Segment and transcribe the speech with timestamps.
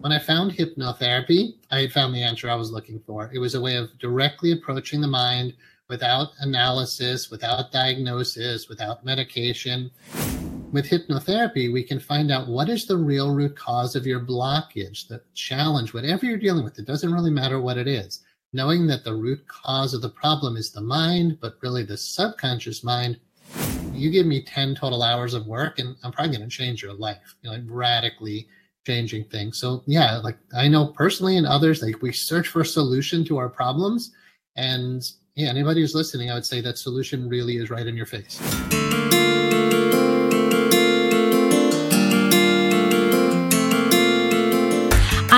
[0.00, 3.30] when I found hypnotherapy, I had found the answer I was looking for.
[3.34, 5.52] It was a way of directly approaching the mind
[5.90, 9.90] without analysis, without diagnosis, without medication.
[10.72, 15.06] With hypnotherapy, we can find out what is the real root cause of your blockage,
[15.06, 16.78] the challenge, whatever you're dealing with.
[16.78, 18.20] It doesn't really matter what it is.
[18.54, 22.82] Knowing that the root cause of the problem is the mind, but really the subconscious
[22.82, 23.20] mind
[23.92, 26.94] you give me 10 total hours of work and I'm probably going to change your
[26.94, 28.48] life, you know, like radically
[28.90, 29.56] changing things.
[29.56, 33.38] So yeah, like I know personally and others, like we search for a solution to
[33.38, 34.12] our problems
[34.56, 38.06] and yeah, anybody who's listening, I would say that solution really is right in your
[38.06, 38.40] face.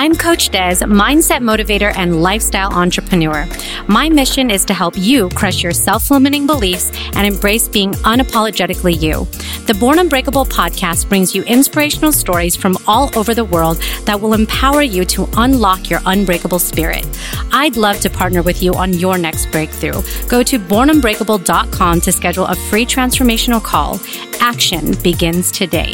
[0.03, 3.47] I'm Coach Des, mindset motivator and lifestyle entrepreneur.
[3.87, 9.01] My mission is to help you crush your self limiting beliefs and embrace being unapologetically
[9.01, 9.27] you.
[9.69, 14.35] The Born Unbreakable podcast brings you inspirational stories from all over the world that will
[14.35, 17.07] empower you to unlock your unbreakable spirit.
[17.53, 20.03] I'd love to partner with you on your next breakthrough.
[20.27, 24.01] Go to bornunbreakable.com to schedule a free transformational call.
[24.41, 25.93] Action begins today.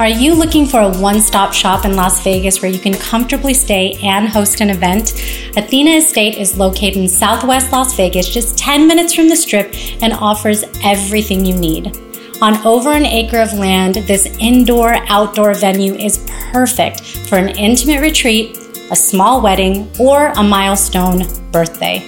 [0.00, 3.52] Are you looking for a one stop shop in Las Vegas where you can comfortably
[3.52, 5.12] stay and host an event?
[5.56, 10.14] Athena Estate is located in southwest Las Vegas, just 10 minutes from the strip, and
[10.14, 11.96] offers everything you need.
[12.40, 18.00] On over an acre of land, this indoor outdoor venue is perfect for an intimate
[18.00, 18.56] retreat,
[18.90, 22.02] a small wedding, or a milestone birthday.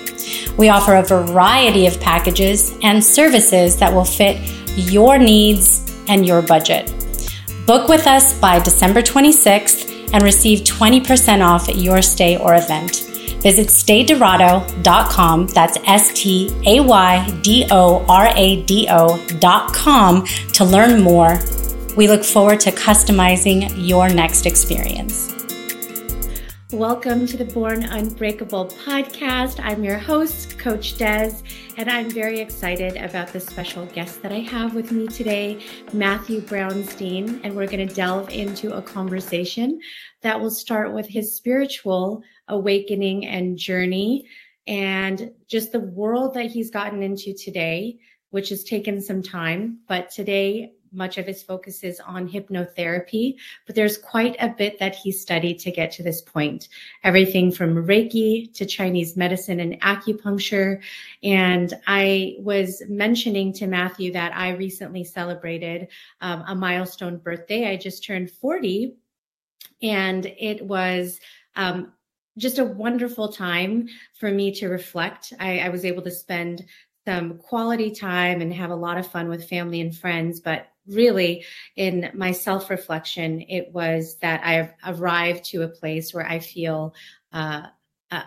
[0.56, 4.40] We offer a variety of packages and services that will fit
[4.74, 7.03] your needs and your budget.
[7.66, 13.08] Book with us by December 26th and receive 20% off your stay or event.
[13.40, 21.02] Visit staydorado.com, that's S T A Y D O R A D O.com to learn
[21.02, 21.38] more.
[21.96, 25.43] We look forward to customizing your next experience.
[26.74, 29.60] Welcome to the Born Unbreakable podcast.
[29.62, 31.32] I'm your host, Coach Des,
[31.76, 35.60] and I'm very excited about the special guest that I have with me today,
[35.92, 37.40] Matthew Brownstein.
[37.44, 39.78] And we're going to delve into a conversation
[40.22, 44.26] that will start with his spiritual awakening and journey
[44.66, 47.98] and just the world that he's gotten into today,
[48.30, 49.78] which has taken some time.
[49.86, 54.94] But today, much of his focus is on hypnotherapy, but there's quite a bit that
[54.94, 56.68] he studied to get to this point.
[57.02, 60.80] Everything from Reiki to Chinese medicine and acupuncture.
[61.22, 65.88] And I was mentioning to Matthew that I recently celebrated
[66.20, 67.68] um, a milestone birthday.
[67.68, 68.96] I just turned 40
[69.82, 71.20] and it was,
[71.56, 71.92] um,
[72.36, 75.32] just a wonderful time for me to reflect.
[75.38, 76.64] I, I was able to spend
[77.06, 80.40] some quality time and have a lot of fun with family and friends.
[80.40, 81.44] But really,
[81.76, 86.38] in my self reflection, it was that I have arrived to a place where I
[86.38, 86.94] feel
[87.32, 87.62] uh,
[88.10, 88.22] a,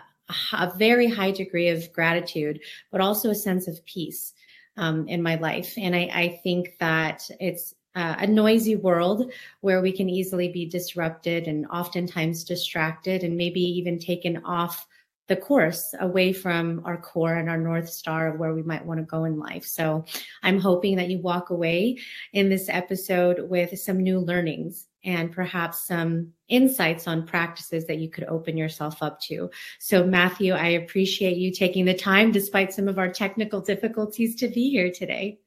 [0.52, 2.60] a, very high degree of gratitude,
[2.90, 4.34] but also a sense of peace
[4.76, 5.74] um, in my life.
[5.76, 10.66] And I, I think that it's uh, a noisy world where we can easily be
[10.66, 14.86] disrupted and oftentimes distracted and maybe even taken off
[15.28, 18.98] the course away from our core and our north star of where we might want
[18.98, 19.64] to go in life.
[19.64, 20.04] So
[20.42, 21.98] I'm hoping that you walk away
[22.32, 28.10] in this episode with some new learnings and perhaps some insights on practices that you
[28.10, 29.50] could open yourself up to.
[29.78, 34.48] So Matthew, I appreciate you taking the time despite some of our technical difficulties to
[34.48, 35.38] be here today.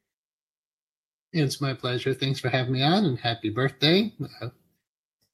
[1.34, 2.14] It's my pleasure.
[2.14, 4.14] Thanks for having me on and happy birthday.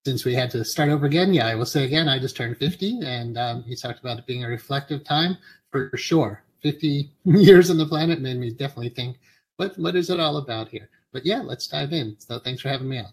[0.08, 2.56] Since we had to start over again, yeah, I will say again, I just turned
[2.56, 5.38] 50, and um, he talked about it being a reflective time
[5.70, 6.46] for sure.
[6.64, 9.18] 50 years on the planet made me definitely think,
[9.58, 10.90] what what is it all about here?
[11.12, 12.16] But yeah, let's dive in.
[12.20, 13.12] So thanks for having me on.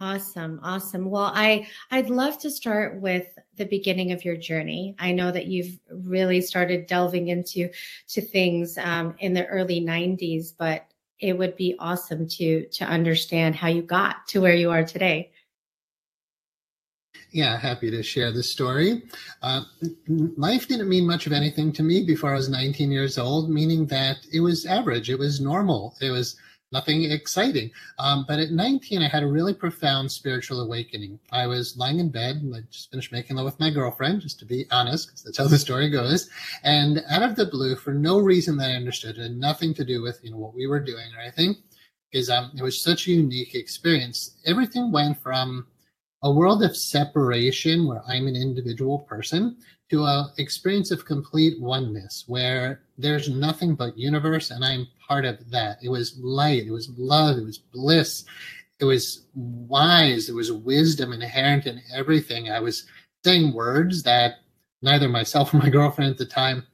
[0.00, 1.08] Awesome, awesome.
[1.08, 4.96] Well, I I'd love to start with the beginning of your journey.
[4.98, 7.70] I know that you've really started delving into
[8.08, 10.86] to things um, in the early 90s, but
[11.20, 15.30] it would be awesome to to understand how you got to where you are today
[17.32, 19.02] yeah, happy to share this story.
[19.42, 19.62] Uh,
[20.36, 23.86] life didn't mean much of anything to me before I was 19 years old, meaning
[23.86, 26.36] that it was average, it was normal, it was
[26.72, 27.70] nothing exciting.
[27.98, 31.18] Um, but at 19, I had a really profound spiritual awakening.
[31.30, 34.44] I was lying in bed, I just finished making love with my girlfriend, just to
[34.44, 36.28] be honest, because that's how the story goes.
[36.64, 39.84] And out of the blue, for no reason that I understood, it had nothing to
[39.84, 41.56] do with you know what we were doing or anything,
[42.10, 44.36] because um, it was such a unique experience.
[44.44, 45.66] Everything went from
[46.22, 49.56] a world of separation where I'm an individual person
[49.90, 55.50] to a experience of complete oneness where there's nothing but universe and I'm part of
[55.50, 55.78] that.
[55.82, 58.24] It was light, it was love, it was bliss.
[58.78, 60.26] it was wise.
[60.26, 62.50] There was wisdom inherent in everything.
[62.50, 62.86] I was
[63.24, 64.34] saying words that
[64.82, 66.66] neither myself or my girlfriend at the time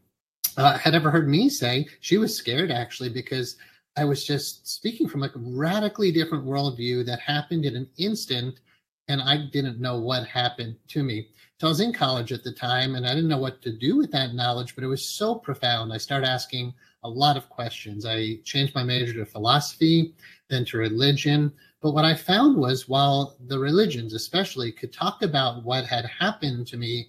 [0.56, 1.86] uh, had ever heard me say.
[2.00, 3.56] She was scared actually because
[3.96, 8.60] I was just speaking from a radically different worldview that happened in an instant,
[9.08, 11.28] and I didn't know what happened to me.
[11.60, 13.96] So I was in college at the time, and I didn't know what to do
[13.96, 15.92] with that knowledge, but it was so profound.
[15.92, 18.04] I started asking a lot of questions.
[18.04, 20.14] I changed my major to philosophy,
[20.48, 21.52] then to religion.
[21.80, 26.66] But what I found was while the religions, especially, could talk about what had happened
[26.68, 27.08] to me,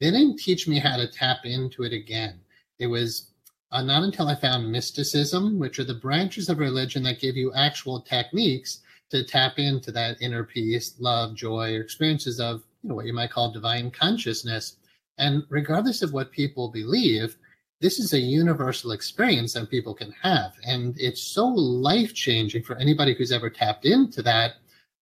[0.00, 2.40] they didn't teach me how to tap into it again.
[2.78, 3.30] It was
[3.70, 7.52] uh, not until I found mysticism, which are the branches of religion that give you
[7.54, 8.80] actual techniques
[9.14, 13.12] to tap into that inner peace, love, joy, or experiences of you know what you
[13.12, 14.76] might call divine consciousness.
[15.18, 17.36] And regardless of what people believe,
[17.80, 22.76] this is a universal experience that people can have, and it's so life changing for
[22.76, 24.54] anybody who's ever tapped into that.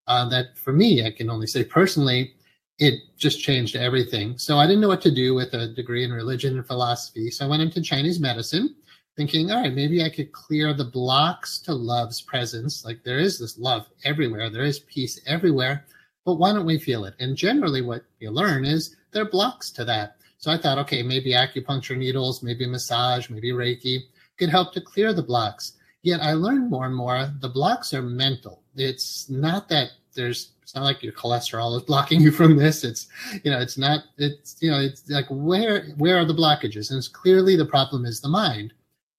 [0.09, 2.35] Uh, that for me, I can only say personally,
[2.79, 4.37] it just changed everything.
[4.37, 7.31] So I didn't know what to do with a degree in religion and philosophy.
[7.31, 8.75] So I went into Chinese medicine,
[9.17, 12.85] thinking, all right, maybe I could clear the blocks to love's presence.
[12.85, 15.85] Like there is this love everywhere, there is peace everywhere,
[16.25, 17.15] but why don't we feel it?
[17.19, 20.17] And generally, what you learn is there are blocks to that.
[20.39, 24.01] So I thought, okay, maybe acupuncture needles, maybe massage, maybe Reiki
[24.39, 25.75] could help to clear the blocks.
[26.03, 28.63] Yet I learned more and more the blocks are mental.
[28.75, 33.07] It's not that there's it's not like your cholesterol is blocking you from this it's
[33.45, 36.99] you know it's not it's you know it's like where where are the blockages and
[36.99, 38.73] it's clearly the problem is the mind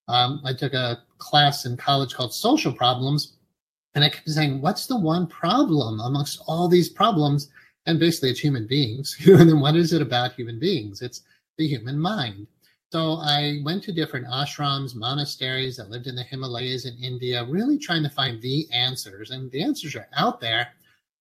[0.08, 3.38] um, i took a class in college called social problems
[3.96, 7.50] and i kept saying what's the one problem amongst all these problems
[7.86, 11.22] and basically it's human beings and then what is it about human beings it's
[11.58, 12.48] the human mind
[12.94, 17.80] so I went to different ashrams, monasteries that lived in the Himalayas in India, really
[17.80, 19.32] trying to find the answers.
[19.32, 20.68] And the answers are out there.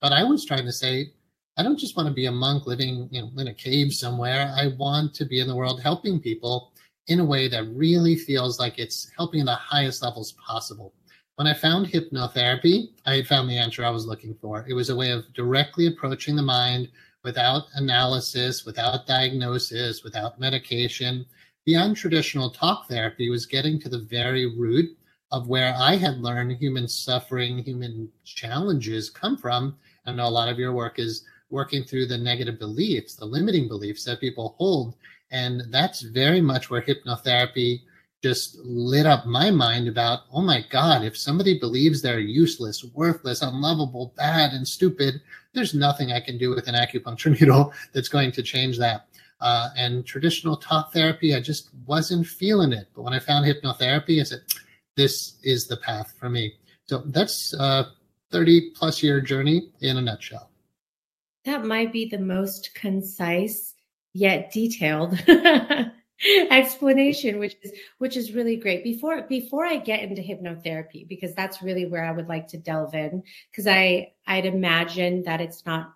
[0.02, 1.14] But I was trying to say,
[1.56, 4.54] I don't just want to be a monk living you know, in a cave somewhere.
[4.54, 6.71] I want to be in the world helping people
[7.12, 10.94] in a way that really feels like it's helping in the highest levels possible.
[11.36, 14.66] When I found hypnotherapy, I had found the answer I was looking for.
[14.68, 16.88] It was a way of directly approaching the mind
[17.24, 21.24] without analysis, without diagnosis, without medication.
[21.64, 24.96] Beyond traditional talk therapy was getting to the very root
[25.30, 30.48] of where I had learned human suffering, human challenges come from I know a lot
[30.48, 34.96] of your work is working through the negative beliefs, the limiting beliefs that people hold.
[35.32, 37.80] And that's very much where hypnotherapy
[38.22, 43.42] just lit up my mind about, oh my God, if somebody believes they're useless, worthless,
[43.42, 45.20] unlovable, bad, and stupid,
[45.54, 49.08] there's nothing I can do with an acupuncture needle that's going to change that.
[49.40, 52.86] Uh, and traditional talk therapy, I just wasn't feeling it.
[52.94, 54.42] But when I found hypnotherapy, I said,
[54.96, 56.52] this is the path for me.
[56.84, 57.88] So that's a
[58.30, 60.50] 30 plus year journey in a nutshell.
[61.44, 63.74] That might be the most concise
[64.12, 65.18] yet detailed
[66.50, 71.62] explanation which is which is really great before before i get into hypnotherapy because that's
[71.62, 75.94] really where i would like to delve in because i i'd imagine that it's not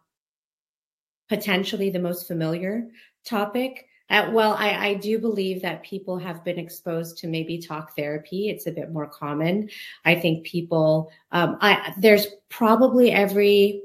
[1.29, 2.89] potentially the most familiar
[3.25, 7.97] topic uh, well, I, I do believe that people have been exposed to maybe talk
[7.97, 8.49] therapy.
[8.49, 9.69] It's a bit more common.
[10.05, 13.83] I think people, um, I, there's probably every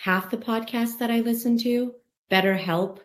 [0.00, 1.94] half the podcasts that I listen to.
[2.30, 2.98] BetterHelp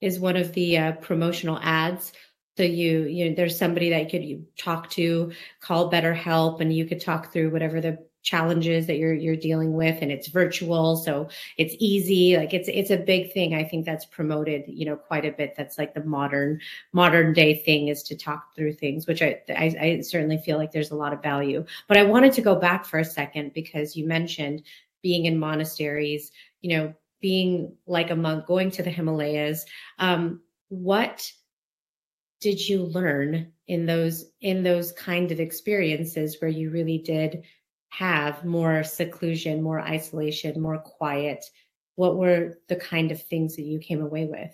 [0.00, 2.12] is one of the uh, promotional ads.
[2.56, 6.72] So you, you know, there's somebody that you could you talk to, call BetterHelp, and
[6.72, 10.96] you could talk through whatever the challenges that you're you're dealing with and it's virtual
[10.96, 14.96] so it's easy like it's it's a big thing i think that's promoted you know
[14.96, 16.60] quite a bit that's like the modern
[16.92, 20.72] modern day thing is to talk through things which I, I i certainly feel like
[20.72, 23.96] there's a lot of value but i wanted to go back for a second because
[23.96, 24.62] you mentioned
[25.02, 29.64] being in monasteries you know being like a monk going to the himalayas
[29.98, 31.30] um what
[32.40, 37.42] did you learn in those in those kind of experiences where you really did
[37.90, 41.44] have more seclusion, more isolation, more quiet?
[41.96, 44.50] What were the kind of things that you came away with?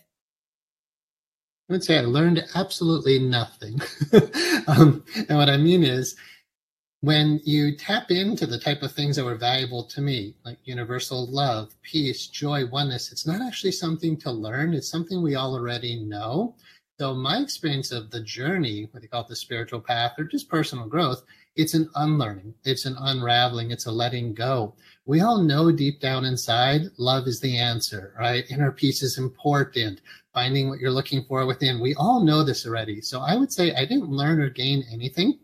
[1.68, 3.80] I would say I learned absolutely nothing.
[4.66, 6.14] um, and what I mean is,
[7.04, 11.26] when you tap into the type of things that were valuable to me, like universal
[11.26, 14.72] love, peace, joy, oneness, it's not actually something to learn.
[14.72, 16.54] It's something we all already know.
[16.98, 20.48] So my experience of the journey, what they call it the spiritual path or just
[20.48, 21.24] personal growth,
[21.56, 24.74] it's an unlearning, it's an unraveling, it's a letting go.
[25.04, 28.50] We all know deep down inside, love is the answer, right?
[28.50, 30.00] Inner peace is important.
[30.32, 31.80] Finding what you're looking for within.
[31.80, 33.02] We all know this already.
[33.02, 35.38] So I would say I didn't learn or gain anything.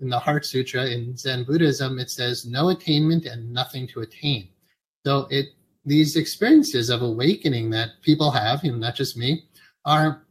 [0.00, 4.48] In the Heart Sutra in Zen Buddhism, it says no attainment and nothing to attain.
[5.04, 5.48] So it
[5.86, 9.44] these experiences of awakening that people have, know, not just me,
[9.84, 10.24] are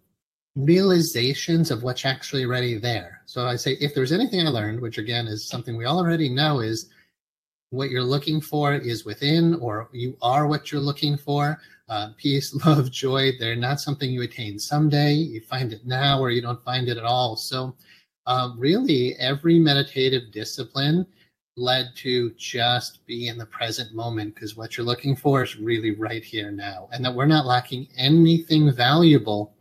[0.55, 3.21] realizations of what's actually already there.
[3.25, 6.59] So I say, if there's anything I learned, which again is something we already know,
[6.59, 6.89] is
[7.69, 11.59] what you're looking for is within, or you are what you're looking for.
[11.89, 15.13] Uh, peace, love, joy, they're not something you attain someday.
[15.13, 17.35] You find it now, or you don't find it at all.
[17.35, 17.75] So,
[18.25, 21.05] uh, really, every meditative discipline
[21.55, 25.91] led to just be in the present moment because what you're looking for is really
[25.91, 29.53] right here now, and that we're not lacking anything valuable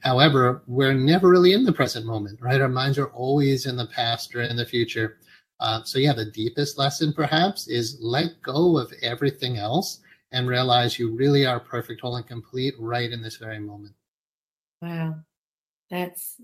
[0.00, 2.60] However, we're never really in the present moment, right?
[2.60, 5.18] Our minds are always in the past or in the future.
[5.58, 10.00] Uh, so, yeah, the deepest lesson perhaps is let go of everything else
[10.32, 13.94] and realize you really are perfect, whole, and complete right in this very moment.
[14.80, 15.16] Wow.
[15.90, 16.40] That's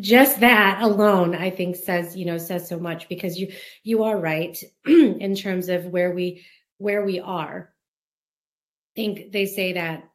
[0.00, 4.18] just that alone i think says you know says so much because you you are
[4.18, 6.44] right in terms of where we
[6.78, 7.72] where we are
[8.90, 10.08] i think they say that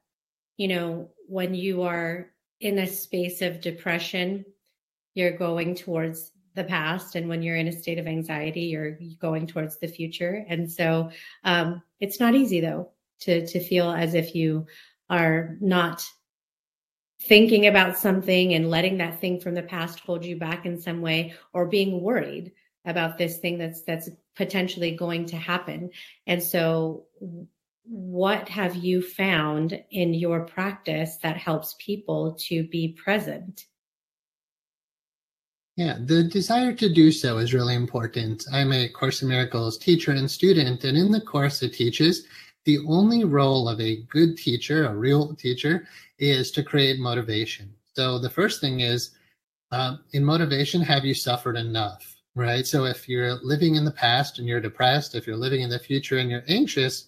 [0.58, 4.46] you know when you are in a space of depression,
[5.16, 7.16] you're going towards the past.
[7.16, 10.46] And when you're in a state of anxiety, you're going towards the future.
[10.48, 11.10] And so
[11.44, 14.68] um, it's not easy, though, to, to feel as if you
[15.10, 16.06] are not
[17.22, 21.02] thinking about something and letting that thing from the past hold you back in some
[21.02, 22.52] way or being worried
[22.86, 25.90] about this thing that's that's potentially going to happen
[26.26, 27.06] and so
[27.84, 33.66] what have you found in your practice that helps people to be present?
[35.78, 38.46] Yeah, the desire to do so is really important.
[38.52, 42.28] I'm a Course in Miracles teacher and student, and in the course it teaches
[42.66, 45.88] the only role of a good teacher, a real teacher,
[46.20, 47.74] is to create motivation.
[47.94, 49.12] So the first thing is
[49.72, 52.16] uh, in motivation, have you suffered enough?
[52.34, 52.66] Right.
[52.66, 55.80] So if you're living in the past and you're depressed, if you're living in the
[55.80, 57.08] future and you're anxious,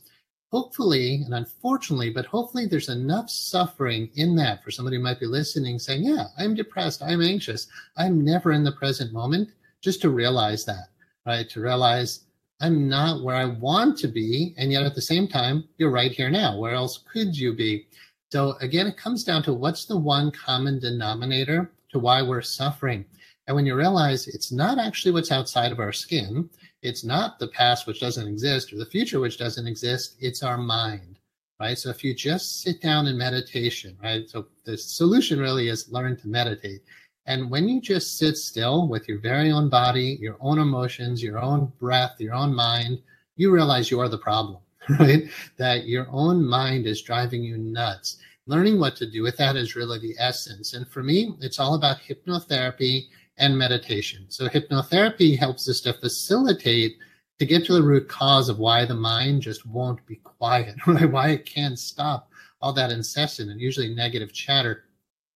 [0.52, 5.26] hopefully, and unfortunately, but hopefully there's enough suffering in that for somebody who might be
[5.26, 7.68] listening saying, Yeah, I'm depressed, I'm anxious,
[7.98, 9.50] I'm never in the present moment,
[9.82, 10.90] just to realize that,
[11.26, 11.50] right?
[11.50, 12.26] To realize
[12.64, 14.56] I'm not where I want to be.
[14.58, 16.58] And yet at the same time, you're right here now.
[16.58, 17.88] Where else could you be?
[18.32, 23.04] So again, it comes down to what's the one common denominator to why we're suffering.
[23.48, 26.50] And when you realize it's not actually what's outside of our skin,
[26.82, 30.58] it's not the past which doesn't exist or the future which doesn't exist, it's our
[30.58, 31.20] mind,
[31.60, 31.78] right?
[31.78, 34.30] So if you just sit down in meditation, right?
[34.30, 36.84] So the solution really is learn to meditate.
[37.26, 41.40] And when you just sit still with your very own body, your own emotions, your
[41.40, 43.00] own breath, your own mind,
[43.36, 44.62] you realize you are the problem,
[45.00, 45.30] right?
[45.58, 48.18] That your own mind is driving you nuts.
[48.46, 50.74] Learning what to do with that is really the essence.
[50.74, 53.06] And for me, it's all about hypnotherapy
[53.38, 54.26] and meditation.
[54.28, 56.98] So hypnotherapy helps us to facilitate
[57.40, 61.10] to get to the root cause of why the mind just won't be quiet, right?
[61.10, 62.30] Why it can't stop
[62.62, 64.86] all that incessant and usually negative chatter.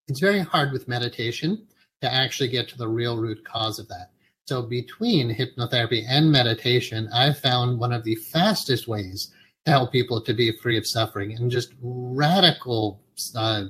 [0.08, 1.68] It's very hard with meditation
[2.02, 4.12] to actually get to the real root cause of that.
[4.46, 9.34] So between hypnotherapy and meditation, I've found one of the fastest ways
[9.66, 13.02] to help people to be free of suffering and just radical
[13.36, 13.66] uh,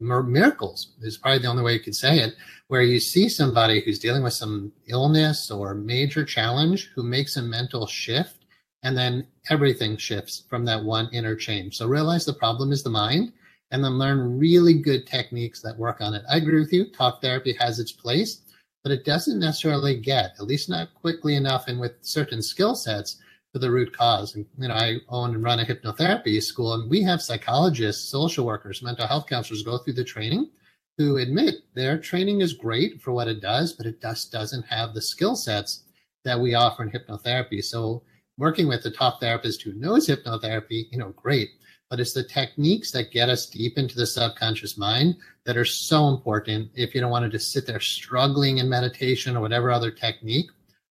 [0.00, 2.34] miracles is probably the only way you could say it,
[2.68, 7.42] where you see somebody who's dealing with some illness or major challenge who makes a
[7.42, 8.46] mental shift,
[8.82, 11.76] and then everything shifts from that one interchange.
[11.76, 13.32] So realize the problem is the mind,
[13.70, 16.22] and then learn really good techniques that work on it.
[16.28, 16.90] I agree with you.
[16.90, 18.42] Talk therapy has its place,
[18.82, 23.16] but it doesn't necessarily get, at least not quickly enough and with certain skill sets,
[23.52, 24.34] to the root cause.
[24.34, 28.46] And, you know, I own and run a hypnotherapy school, and we have psychologists, social
[28.46, 30.50] workers, mental health counselors go through the training
[30.98, 34.92] who admit their training is great for what it does, but it just doesn't have
[34.92, 35.84] the skill sets
[36.24, 37.64] that we offer in hypnotherapy.
[37.64, 38.02] So
[38.36, 41.50] working with a top therapist who knows hypnotherapy, you know, great.
[41.90, 46.08] But it's the techniques that get us deep into the subconscious mind that are so
[46.08, 49.90] important if you don't want to just sit there struggling in meditation or whatever other
[49.90, 50.50] technique.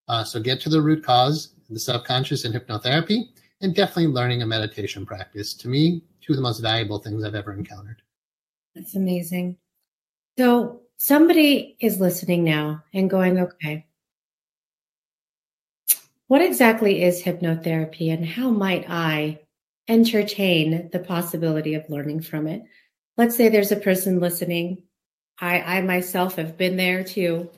[0.09, 3.29] Uh, so get to the root cause, the subconscious in hypnotherapy,
[3.61, 5.53] and definitely learning a meditation practice.
[5.55, 8.01] To me, two of the most valuable things I've ever encountered.
[8.75, 9.57] That's amazing.
[10.37, 13.85] So somebody is listening now and going, okay,
[16.27, 19.39] what exactly is hypnotherapy and how might I
[19.89, 22.63] entertain the possibility of learning from it?
[23.17, 24.83] Let's say there's a person listening.
[25.41, 27.49] I, I myself have been there too,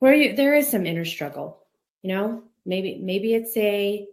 [0.00, 1.62] where you, there is some inner struggle.
[2.02, 4.08] You know, Maybe maybe it's a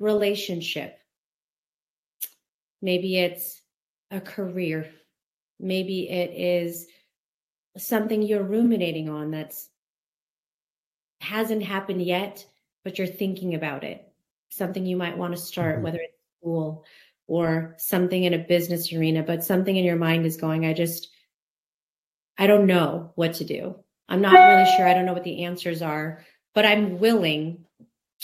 [0.00, 0.98] relationship.
[2.82, 3.62] Maybe it's
[4.10, 4.90] a career.
[5.60, 6.88] Maybe it is
[7.76, 9.68] something you're ruminating on that's
[11.20, 12.44] hasn't happened yet,
[12.82, 14.06] but you're thinking about it.
[14.50, 15.84] Something you might want to start, mm-hmm.
[15.84, 16.13] whether it's
[16.44, 16.84] school
[17.26, 21.08] or something in a business arena, but something in your mind is going, I just,
[22.36, 23.76] I don't know what to do.
[24.08, 24.86] I'm not really sure.
[24.86, 26.22] I don't know what the answers are,
[26.54, 27.64] but I'm willing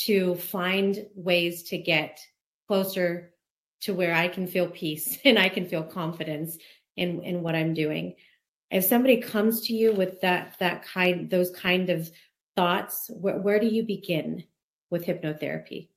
[0.05, 2.21] to find ways to get
[2.69, 3.33] closer
[3.83, 6.59] to where I can feel peace and I can feel confidence
[6.97, 8.17] in in what I'm doing.
[8.71, 12.11] If somebody comes to you with that that kind those kind of
[12.57, 14.45] thoughts, where, where do you begin
[14.91, 15.89] with hypnotherapy?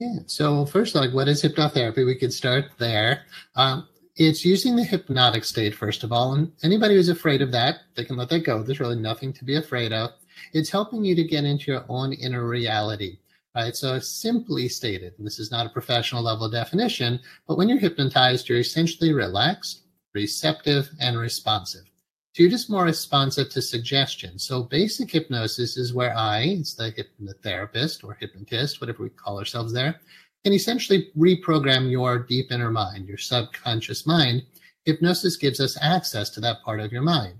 [0.00, 0.18] Yeah.
[0.26, 2.04] So first, like, what is hypnotherapy?
[2.04, 3.22] We could start there.
[3.54, 7.80] Um, it's using the hypnotic state first of all, and anybody who's afraid of that,
[7.96, 8.62] they can let that go.
[8.62, 10.10] There's really nothing to be afraid of.
[10.52, 13.18] It's helping you to get into your own inner reality.
[13.54, 13.76] Right.
[13.76, 18.58] So simply stated, this is not a professional level definition, but when you're hypnotized, you're
[18.58, 19.82] essentially relaxed,
[20.12, 21.84] receptive, and responsive.
[22.36, 24.44] Just more responsive to suggestions.
[24.44, 29.72] So basic hypnosis is where I, it's the hypnotherapist or hypnotist, whatever we call ourselves
[29.72, 30.00] there,
[30.42, 34.42] can essentially reprogram your deep inner mind, your subconscious mind.
[34.84, 37.36] Hypnosis gives us access to that part of your mind.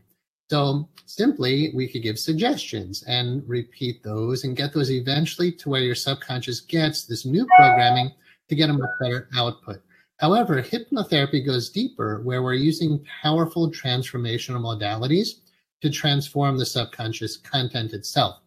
[0.48, 5.82] So simply, we could give suggestions and repeat those and get those eventually to where
[5.82, 8.12] your subconscious gets this new programming
[8.48, 9.82] to get a much better output.
[10.25, 15.40] However, hypnotherapy goes deeper where we're using powerful transformational modalities
[15.83, 18.40] to transform the subconscious content itself.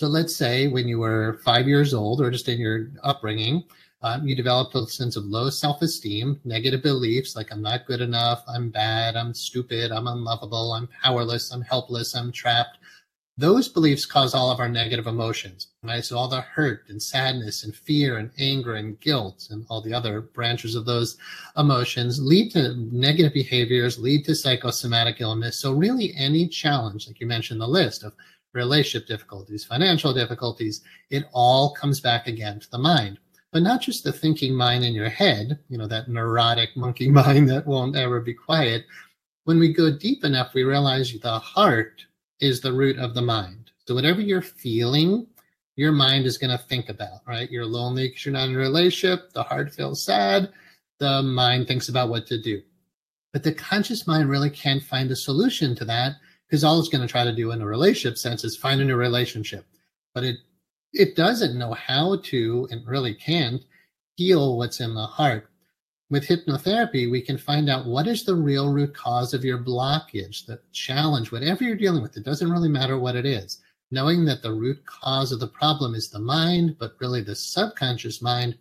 [0.00, 3.64] So let's say when you were five years old or just in your upbringing,
[4.02, 8.00] um, you develop a sense of low self esteem, negative beliefs like I'm not good
[8.00, 12.78] enough, I'm bad, I'm stupid, I'm unlovable, I'm powerless, I'm helpless, I'm trapped.
[13.38, 16.02] Those beliefs cause all of our negative emotions, right?
[16.02, 19.92] So all the hurt and sadness and fear and anger and guilt and all the
[19.92, 21.18] other branches of those
[21.58, 25.58] emotions lead to negative behaviors, lead to psychosomatic illness.
[25.58, 28.14] So really any challenge, like you mentioned the list of
[28.54, 33.18] relationship difficulties, financial difficulties, it all comes back again to the mind
[33.52, 37.48] but not just the thinking mind in your head, you know, that neurotic monkey mind
[37.48, 38.84] that won't ever be quiet.
[39.44, 42.04] When we go deep enough, we realize the heart
[42.40, 43.70] is the root of the mind.
[43.86, 45.26] So whatever you're feeling,
[45.76, 47.50] your mind is going to think about, right?
[47.50, 49.32] You're lonely because you're not in a relationship.
[49.32, 50.52] The heart feels sad.
[50.98, 52.62] The mind thinks about what to do.
[53.32, 56.16] But the conscious mind really can't find a solution to that
[56.48, 58.84] because all it's going to try to do in a relationship sense is find a
[58.84, 59.66] new relationship.
[60.14, 60.36] But it
[60.92, 63.62] it doesn't know how to and really can't
[64.16, 65.50] heal what's in the heart.
[66.08, 70.46] With hypnotherapy, we can find out what is the real root cause of your blockage,
[70.46, 72.16] the challenge, whatever you're dealing with.
[72.16, 73.60] It doesn't really matter what it is.
[73.90, 78.22] Knowing that the root cause of the problem is the mind, but really the subconscious
[78.22, 78.56] mind.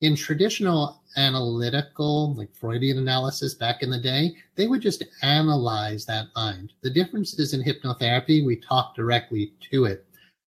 [0.00, 6.26] In traditional analytical, like Freudian analysis back in the day, they would just analyze that
[6.36, 6.72] mind.
[6.82, 10.06] The difference is in hypnotherapy, we talk directly to it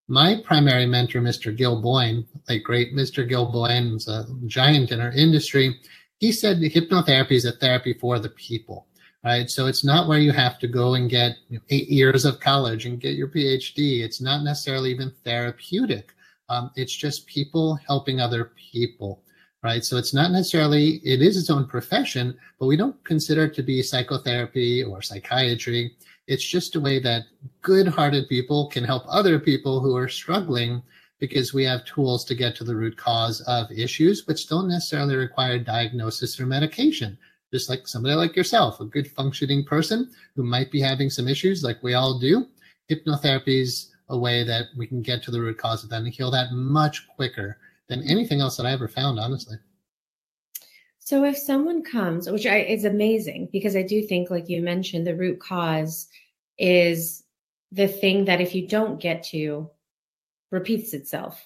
[0.10, 1.56] my primary mentor, Mr.
[1.56, 3.30] Gil Boyne, like great Mr.
[3.30, 5.80] Gil Boyne, a giant in our industry.
[6.20, 8.88] He said hypnotherapy is a therapy for the people,
[9.24, 9.50] right?
[9.50, 11.38] So it's not where you have to go and get
[11.70, 14.04] eight years of college and get your PhD.
[14.04, 16.14] It's not necessarily even therapeutic.
[16.50, 19.24] Um, it's just people helping other people,
[19.64, 19.84] right?
[19.84, 23.64] So it's not necessarily, it is its own profession, but we don't consider it to
[23.64, 25.96] be psychotherapy or psychiatry.
[26.28, 27.24] It's just a way that
[27.62, 30.84] good hearted people can help other people who are struggling
[31.20, 35.16] because we have tools to get to the root cause of issues, which don't necessarily
[35.16, 37.18] require diagnosis or medication.
[37.52, 41.64] Just like somebody like yourself, a good functioning person who might be having some issues
[41.64, 42.46] like we all do,
[42.90, 46.14] hypnotherapy is a way that we can get to the root cause of that and
[46.14, 49.58] heal that much quicker than anything else that I ever found, honestly.
[51.00, 55.08] So if someone comes, which I, is amazing because I do think, like you mentioned,
[55.08, 56.08] the root cause
[56.60, 57.24] is
[57.72, 59.70] the thing that if you don't get to,
[60.52, 61.44] repeats itself.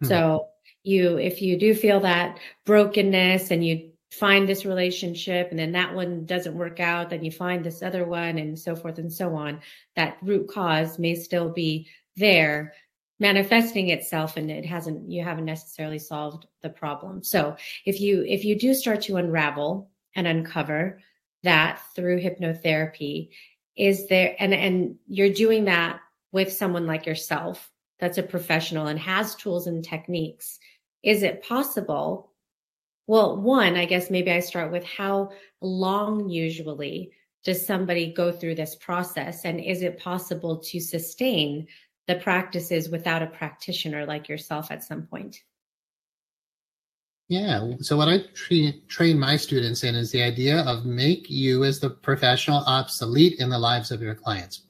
[0.00, 0.08] Hmm.
[0.08, 0.48] So
[0.82, 5.94] you, if you do feel that brokenness and you find this relationship and then that
[5.94, 9.34] one doesn't work out, then you find this other one and so forth and so
[9.34, 9.60] on,
[9.94, 12.72] that root cause may still be there
[13.18, 18.44] manifesting itself and it hasn't you haven't necessarily solved the problem so if you if
[18.44, 21.00] you do start to unravel and uncover
[21.42, 23.30] that through hypnotherapy
[23.76, 26.00] is there and and you're doing that
[26.36, 30.58] with someone like yourself that's a professional and has tools and techniques
[31.02, 32.30] is it possible
[33.08, 37.10] well one i guess maybe i start with how long usually
[37.46, 41.66] does somebody go through this process and is it possible to sustain
[42.08, 45.42] the practices without a practitioner like yourself at some point?
[47.28, 47.72] Yeah.
[47.80, 51.80] So what I tra- train my students in is the idea of make you as
[51.80, 54.62] the professional obsolete in the lives of your clients.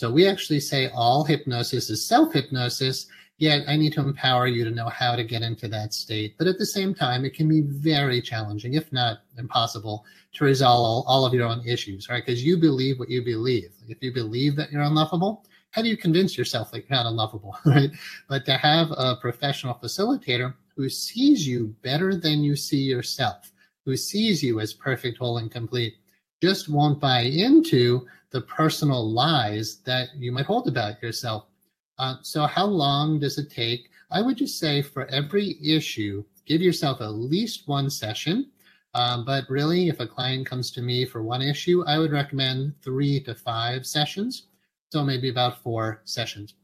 [0.00, 4.64] So we actually say all hypnosis is self hypnosis, yet I need to empower you
[4.64, 6.38] to know how to get into that state.
[6.38, 10.80] But at the same time, it can be very challenging, if not impossible, to resolve
[10.80, 12.24] all, all of your own issues, right?
[12.24, 13.74] Because you believe what you believe.
[13.90, 17.58] If you believe that you're unlovable, how do you convince yourself that you're not unlovable,
[17.66, 17.90] right?
[18.26, 23.52] But to have a professional facilitator who sees you better than you see yourself,
[23.84, 25.96] who sees you as perfect, whole, and complete,
[26.40, 31.46] just won't buy into the personal lies that you might hold about yourself.
[31.98, 33.90] Uh, so, how long does it take?
[34.10, 38.50] I would just say for every issue, give yourself at least one session.
[38.94, 42.74] Um, but really, if a client comes to me for one issue, I would recommend
[42.82, 44.48] three to five sessions.
[44.90, 46.54] So, maybe about four sessions.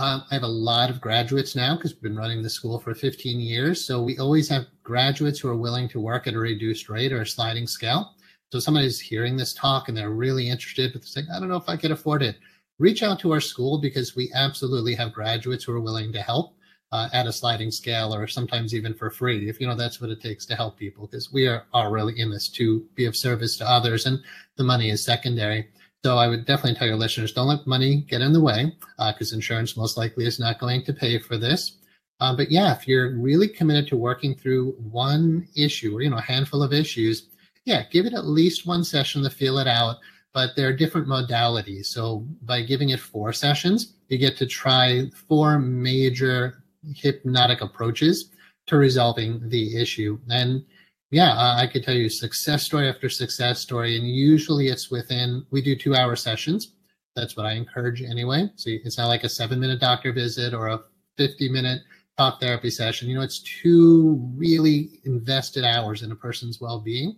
[0.00, 2.94] Um, I have a lot of graduates now because we've been running the school for
[2.94, 3.84] 15 years.
[3.84, 7.20] So we always have graduates who are willing to work at a reduced rate or
[7.20, 8.14] a sliding scale.
[8.52, 11.56] So somebody's hearing this talk and they're really interested, but they're saying, I don't know
[11.56, 12.36] if I could afford it.
[12.78, 16.56] Reach out to our school because we absolutely have graduates who are willing to help
[16.92, 20.10] uh, at a sliding scale or sometimes even for free, if you know that's what
[20.10, 23.16] it takes to help people, because we are, are really in this to be of
[23.16, 24.18] service to others and
[24.56, 25.68] the money is secondary.
[26.04, 29.32] So I would definitely tell your listeners don't let money get in the way because
[29.32, 31.76] uh, insurance most likely is not going to pay for this.
[32.20, 36.18] Uh, but yeah, if you're really committed to working through one issue or you know
[36.18, 37.28] a handful of issues,
[37.64, 39.96] yeah, give it at least one session to feel it out.
[40.32, 41.86] But there are different modalities.
[41.86, 46.62] So by giving it four sessions, you get to try four major
[46.94, 48.30] hypnotic approaches
[48.66, 50.18] to resolving the issue.
[50.28, 50.64] And
[51.10, 53.96] yeah, I could tell you success story after success story.
[53.96, 56.74] And usually it's within, we do two hour sessions.
[57.16, 58.48] That's what I encourage anyway.
[58.54, 60.80] So it's not like a seven minute doctor visit or a
[61.16, 61.82] 50 minute
[62.16, 63.08] talk therapy session.
[63.08, 67.16] You know, it's two really invested hours in a person's well being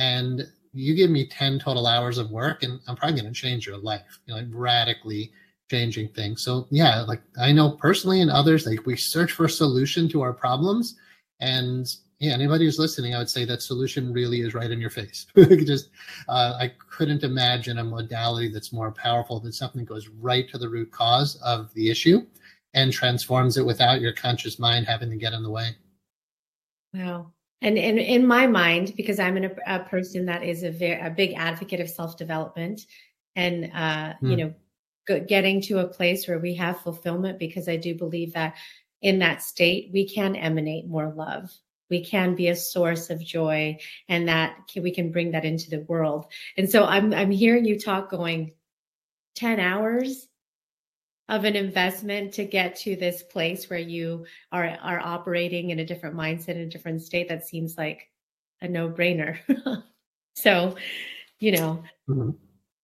[0.00, 3.66] and you give me 10 total hours of work and i'm probably going to change
[3.66, 5.30] your life you know like radically
[5.70, 6.42] changing things.
[6.42, 10.20] So yeah like i know personally and others like we search for a solution to
[10.20, 10.96] our problems
[11.38, 11.86] and
[12.18, 15.26] yeah anybody who's listening i would say that solution really is right in your face.
[15.36, 15.90] Just
[16.28, 20.58] uh, i couldn't imagine a modality that's more powerful than something that goes right to
[20.58, 22.26] the root cause of the issue
[22.74, 25.70] and transforms it without your conscious mind having to get in the way.
[26.94, 27.32] Wow
[27.62, 31.10] and in, in my mind, because I'm an, a person that is a, very, a
[31.10, 32.86] big advocate of self development
[33.36, 34.16] and, uh, mm.
[34.22, 34.36] you hmm.
[34.36, 34.54] know,
[35.20, 38.56] getting to a place where we have fulfillment, because I do believe that
[39.02, 41.50] in that state, we can emanate more love.
[41.88, 45.70] We can be a source of joy and that can, we can bring that into
[45.70, 46.26] the world.
[46.56, 48.52] And so I'm, I'm hearing you talk going
[49.34, 50.28] 10 hours
[51.30, 55.86] of an investment to get to this place where you are are operating in a
[55.86, 58.08] different mindset in a different state that seems like
[58.60, 59.38] a no-brainer
[60.34, 60.76] so
[61.38, 62.30] you know mm-hmm.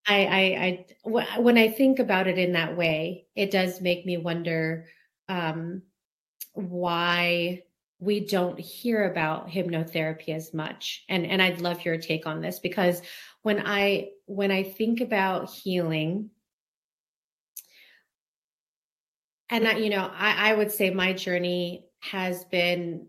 [0.07, 4.17] I, I i when i think about it in that way it does make me
[4.17, 4.87] wonder
[5.27, 5.83] um
[6.53, 7.63] why
[7.99, 12.59] we don't hear about hypnotherapy as much and and i'd love your take on this
[12.59, 13.01] because
[13.41, 16.29] when i when i think about healing
[19.49, 23.07] and you know, I, I would say my journey has been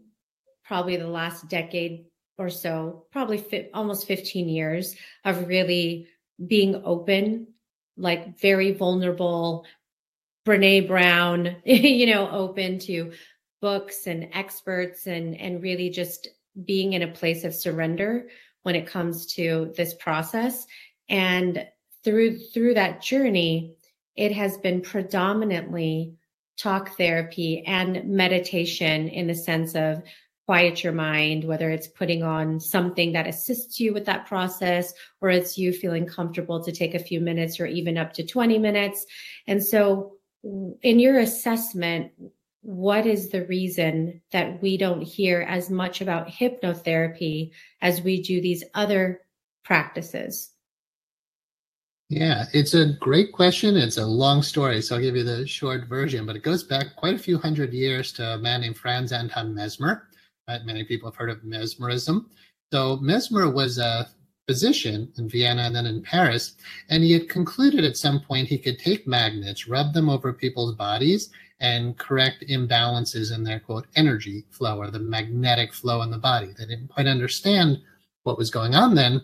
[0.65, 6.07] probably the last decade or so, probably fi- almost 15 years of really
[6.47, 7.49] being open,
[7.97, 9.67] like very vulnerable,
[10.47, 13.13] Brene Brown, you know, open to
[13.61, 16.29] books and experts and and really just
[16.65, 18.29] being in a place of surrender
[18.63, 20.67] when it comes to this process.
[21.09, 21.67] And
[22.05, 23.75] through through that journey
[24.19, 26.18] it has been predominantly
[26.59, 30.03] talk therapy and meditation in the sense of
[30.49, 35.29] quiet your mind, whether it's putting on something that assists you with that process or
[35.29, 39.05] it's you feeling comfortable to take a few minutes or even up to 20 minutes.
[39.47, 42.13] And so, in your assessment,
[42.63, 47.51] what is the reason that we don't hear as much about hypnotherapy
[47.83, 49.21] as we do these other
[49.65, 50.51] practices?
[52.09, 53.77] Yeah, it's a great question.
[53.77, 56.97] It's a long story, so I'll give you the short version, but it goes back
[56.97, 60.09] quite a few hundred years to a man named Franz Anton Mesmer.
[60.49, 60.65] Right?
[60.65, 62.31] Many people have heard of mesmerism.
[62.73, 64.09] So Mesmer was a
[64.47, 66.55] physician in Vienna and then in Paris,
[66.89, 70.75] and he had concluded at some point he could take magnets, rub them over people's
[70.75, 71.29] bodies,
[71.61, 76.55] and correct imbalances in their quote energy flow or the magnetic flow in the body.
[76.57, 77.83] They didn't quite understand
[78.23, 79.21] what was going on then,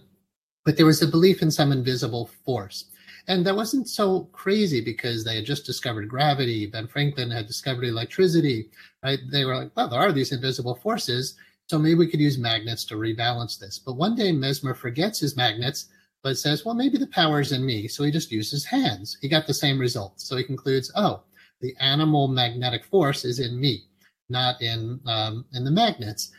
[0.64, 2.86] but there was a belief in some invisible force.
[3.26, 6.66] And that wasn't so crazy because they had just discovered gravity.
[6.66, 8.70] Ben Franklin had discovered electricity,
[9.02, 9.18] right?
[9.30, 11.34] They were like, well, there are these invisible forces.
[11.68, 13.78] So maybe we could use magnets to rebalance this.
[13.78, 15.86] But one day Mesmer forgets his magnets,
[16.22, 17.88] but says, well, maybe the power is in me.
[17.88, 19.16] So he just used his hands.
[19.22, 20.28] He got the same results.
[20.28, 21.22] So he concludes, oh,
[21.60, 23.84] the animal magnetic force is in me,
[24.28, 26.30] not in um, in the magnets.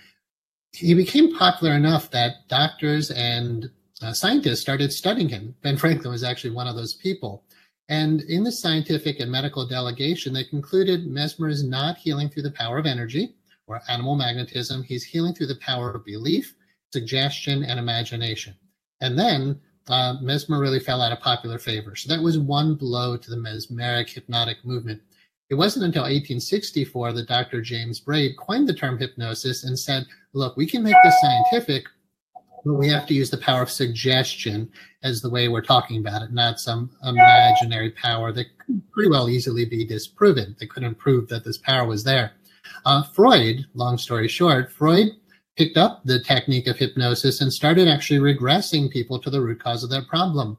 [0.71, 5.55] He became popular enough that doctors and uh, scientists started studying him.
[5.61, 7.43] Ben Franklin was actually one of those people.
[7.87, 12.51] And in the scientific and medical delegation, they concluded Mesmer is not healing through the
[12.51, 13.35] power of energy
[13.67, 14.83] or animal magnetism.
[14.83, 16.55] He's healing through the power of belief,
[16.91, 18.55] suggestion, and imagination.
[19.01, 21.95] And then uh, Mesmer really fell out of popular favor.
[21.95, 25.01] So that was one blow to the mesmeric hypnotic movement.
[25.49, 27.61] It wasn't until 1864 that Dr.
[27.61, 31.85] James Braid coined the term hypnosis and said, look, we can make this scientific,
[32.65, 34.69] but we have to use the power of suggestion
[35.03, 39.29] as the way we're talking about it, not some imaginary power that could pretty well
[39.29, 40.55] easily be disproven.
[40.59, 42.31] They couldn't prove that this power was there.
[42.83, 45.09] Uh, Freud, long story short, Freud
[45.55, 49.83] picked up the technique of hypnosis and started actually regressing people to the root cause
[49.83, 50.57] of their problem.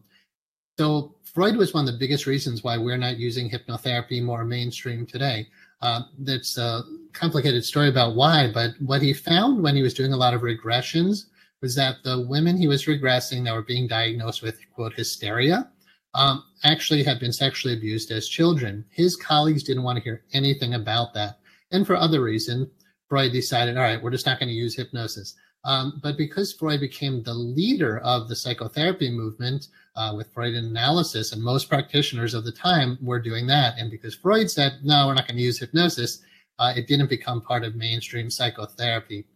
[0.78, 5.06] So Freud was one of the biggest reasons why we're not using hypnotherapy more mainstream
[5.06, 5.48] today.
[5.82, 10.12] Uh, that's a complicated story about why, but what he found when he was doing
[10.12, 11.26] a lot of regressions
[11.62, 15.70] was that the women he was regressing that were being diagnosed with quote hysteria
[16.14, 18.84] um, actually had been sexually abused as children.
[18.90, 21.38] His colleagues didn't want to hear anything about that,
[21.70, 22.70] and for other reason,
[23.08, 25.34] Freud decided, all right, we're just not going to use hypnosis.
[25.64, 29.66] Um, but because Freud became the leader of the psychotherapy movement
[29.96, 34.14] uh, with Freudian analysis, and most practitioners of the time were doing that, and because
[34.14, 36.22] Freud said, no, we're not going to use hypnosis,
[36.58, 39.26] uh, it didn't become part of mainstream psychotherapy.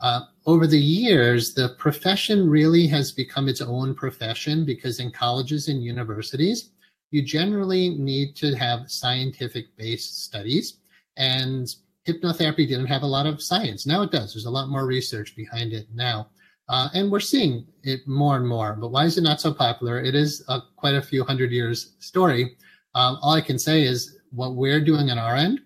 [0.00, 5.68] Uh, over the years, the profession really has become its own profession because in colleges
[5.68, 6.70] and universities,
[7.10, 10.78] you generally need to have scientific based studies.
[11.16, 11.68] And
[12.06, 13.86] hypnotherapy didn't have a lot of science.
[13.86, 14.32] Now it does.
[14.32, 16.28] There's a lot more research behind it now.
[16.68, 18.74] Uh, and we're seeing it more and more.
[18.80, 20.00] But why is it not so popular?
[20.00, 22.56] It is a, quite a few hundred years story.
[22.94, 25.60] Um, all I can say is what we're doing on our end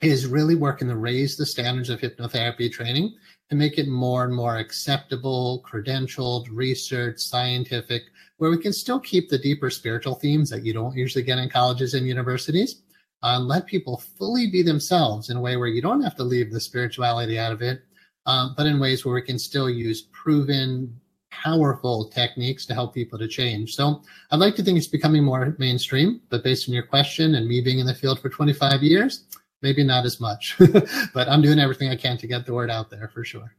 [0.00, 3.14] is really working to raise the standards of hypnotherapy training
[3.52, 8.04] to make it more and more acceptable, credentialed, research, scientific,
[8.38, 11.50] where we can still keep the deeper spiritual themes that you don't usually get in
[11.50, 12.80] colleges and universities,
[13.22, 16.50] uh, let people fully be themselves in a way where you don't have to leave
[16.50, 17.82] the spirituality out of it,
[18.24, 20.98] um, but in ways where we can still use proven,
[21.30, 23.76] powerful techniques to help people to change.
[23.76, 27.46] So I'd like to think it's becoming more mainstream, but based on your question and
[27.46, 29.26] me being in the field for 25 years,
[29.62, 30.56] maybe not as much.
[31.14, 33.54] but I'm doing everything I can to get the word out there for sure.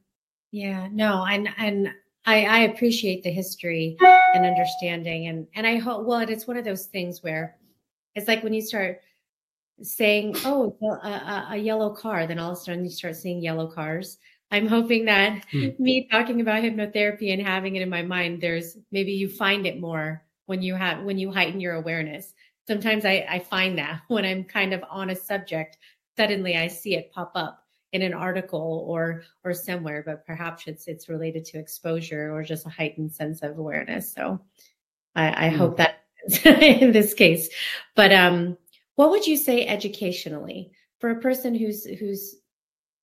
[0.52, 1.89] Yeah, no, and and
[2.26, 3.98] I, I appreciate the history
[4.34, 6.06] and understanding, and and I hope.
[6.06, 7.58] Well, it's one of those things where
[8.16, 9.02] it's like when you start
[9.82, 13.42] saying, "Oh, a, a, a, yellow car," then all of a sudden you start seeing
[13.42, 14.18] yellow cars.
[14.52, 15.70] I'm hoping that hmm.
[15.80, 19.80] me talking about hypnotherapy and having it in my mind, there's maybe you find it
[19.82, 22.34] more when you have when you heighten your awareness.
[22.68, 25.78] Sometimes I, I find that when I'm kind of on a subject,
[26.17, 30.88] suddenly I see it pop up in an article or or somewhere, but perhaps it's
[30.88, 34.13] it's related to exposure or just a heightened sense of awareness.
[34.13, 34.39] So
[35.15, 35.58] I, I hmm.
[35.58, 36.04] hope that
[36.45, 37.49] in this case.
[37.95, 38.58] But um
[38.95, 42.36] what would you say educationally for a person who's who's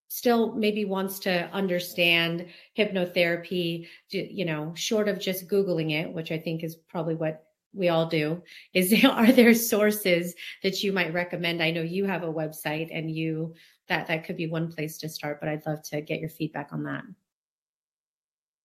[0.09, 2.47] still maybe wants to understand
[2.77, 7.89] hypnotherapy, you know, short of just Googling it, which I think is probably what we
[7.89, 8.43] all do
[8.75, 13.11] is are there sources that you might recommend i know you have a website and
[13.11, 13.55] you
[13.89, 16.69] that that could be one place to start but i'd love to get your feedback
[16.73, 17.05] on that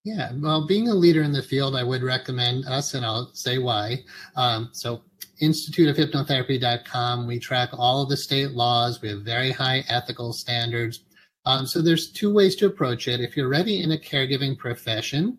[0.04, 3.58] yeah well being a leader in the field i would recommend us and i'll say
[3.58, 3.98] why
[4.36, 5.02] um, so
[5.42, 7.28] instituteofhypnotherapy.com.
[7.28, 9.02] We track all of the state laws.
[9.02, 11.02] We have very high ethical standards.
[11.46, 13.22] Um, so there's two ways to approach it.
[13.22, 15.38] If you're already in a caregiving profession,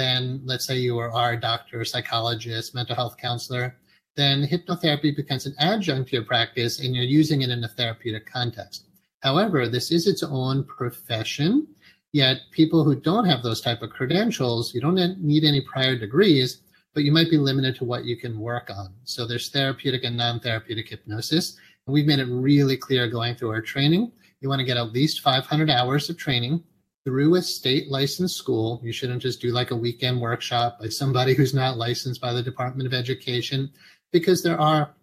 [0.00, 3.76] then let's say you are a doctor, psychologist, mental health counselor,
[4.16, 8.24] then hypnotherapy becomes an adjunct to your practice and you're using it in a therapeutic
[8.26, 8.86] context.
[9.20, 11.66] However, this is its own profession.
[12.12, 16.62] Yet people who don't have those type of credentials, you don't need any prior degrees,
[16.94, 18.94] but you might be limited to what you can work on.
[19.04, 21.56] So there's therapeutic and non-therapeutic hypnosis.
[21.86, 24.10] And we've made it really clear going through our training.
[24.40, 26.64] You want to get at least 500 hours of training
[27.10, 28.80] through a state licensed school.
[28.84, 32.40] You shouldn't just do like a weekend workshop by somebody who's not licensed by the
[32.40, 33.68] Department of Education
[34.12, 34.94] because there are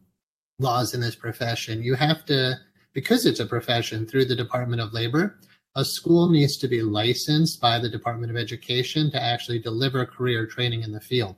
[0.58, 1.84] laws in this profession.
[1.84, 2.56] You have to,
[2.94, 5.38] because it's a profession through the Department of Labor,
[5.76, 10.48] a school needs to be licensed by the Department of Education to actually deliver career
[10.48, 11.36] training in the field.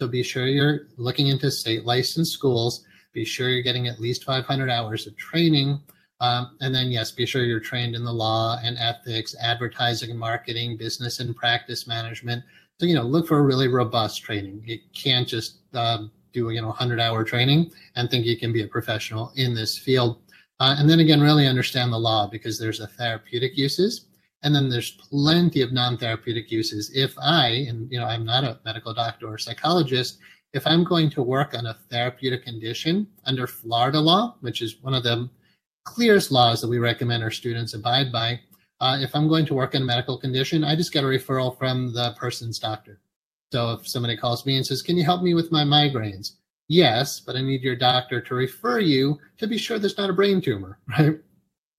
[0.00, 2.84] So be sure you're looking into state licensed schools.
[3.12, 5.80] Be sure you're getting at least 500 hours of training.
[6.22, 10.18] Um, and then, yes, be sure you're trained in the law and ethics, advertising and
[10.18, 12.44] marketing, business and practice management.
[12.78, 14.62] So, you know, look for a really robust training.
[14.64, 18.62] You can't just um, do, you know, 100 hour training and think you can be
[18.62, 20.22] a professional in this field.
[20.60, 24.06] Uh, and then again, really understand the law because there's a therapeutic uses
[24.44, 26.92] and then there's plenty of non-therapeutic uses.
[26.94, 30.18] If I, and you know, I'm not a medical doctor or psychologist,
[30.52, 34.94] if I'm going to work on a therapeutic condition under Florida law, which is one
[34.94, 35.28] of the
[35.84, 38.40] clearest laws that we recommend our students abide by,
[38.80, 41.56] uh, if I'm going to work on a medical condition, I just get a referral
[41.56, 43.00] from the person's doctor.
[43.52, 46.32] So if somebody calls me and says, Can you help me with my migraines?
[46.68, 50.14] Yes, but I need your doctor to refer you to be sure there's not a
[50.14, 51.18] brain tumor, right?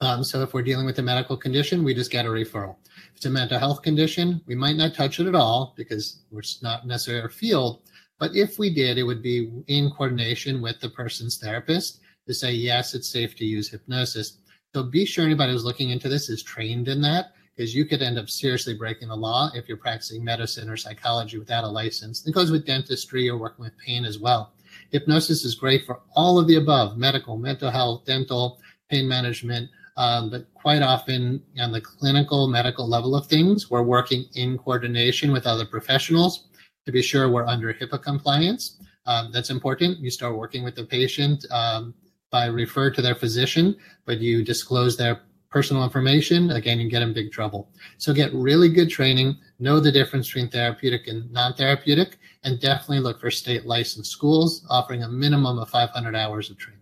[0.02, 2.76] Um, so if we're dealing with a medical condition, we just get a referral.
[3.10, 6.62] If it's a mental health condition, we might not touch it at all because it's
[6.62, 7.82] not necessarily our field.
[8.20, 12.54] But if we did, it would be in coordination with the person's therapist to say,
[12.54, 14.38] yes, it's safe to use hypnosis.
[14.74, 18.02] So be sure anybody who's looking into this is trained in that because you could
[18.02, 22.26] end up seriously breaking the law if you're practicing medicine or psychology without a license.
[22.26, 24.54] It goes with dentistry or working with pain as well.
[24.92, 28.60] Hypnosis is great for all of the above medical, mental health, dental,
[28.90, 29.70] pain management.
[29.96, 35.32] Um, but quite often on the clinical medical level of things, we're working in coordination
[35.32, 36.48] with other professionals
[36.86, 38.80] to be sure we're under HIPAA compliance.
[39.06, 40.00] Um, that's important.
[40.00, 41.94] You start working with the patient um,
[42.34, 47.14] by refer to their physician, but you disclose their personal information, again, you get in
[47.14, 47.70] big trouble.
[48.00, 53.22] So get really good training, know the difference between therapeutic and non-therapeutic, and definitely look
[53.22, 56.82] for state licensed schools offering a minimum of 500 hours of training.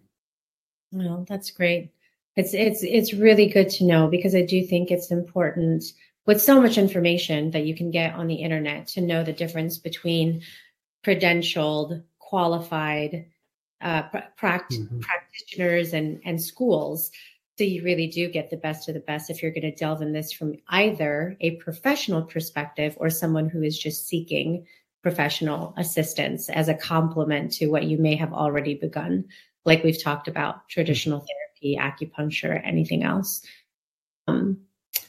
[0.94, 1.92] Well, that's great.
[2.38, 5.84] It's it's it's really good to know because I do think it's important
[6.26, 9.78] with so much information that you can get on the internet to know the difference
[9.78, 10.44] between
[11.06, 13.26] credentialed, qualified
[13.82, 14.04] uh,
[14.40, 15.00] pract- mm-hmm.
[15.00, 17.12] practitioners and and schools.
[17.58, 20.02] So you really do get the best of the best if you're going to delve
[20.02, 24.66] in this from either a professional perspective or someone who is just seeking
[25.04, 29.26] professional assistance as a complement to what you may have already begun,
[29.66, 33.46] like we've talked about traditional therapy therapy, acupuncture, anything else.
[34.28, 34.62] Um,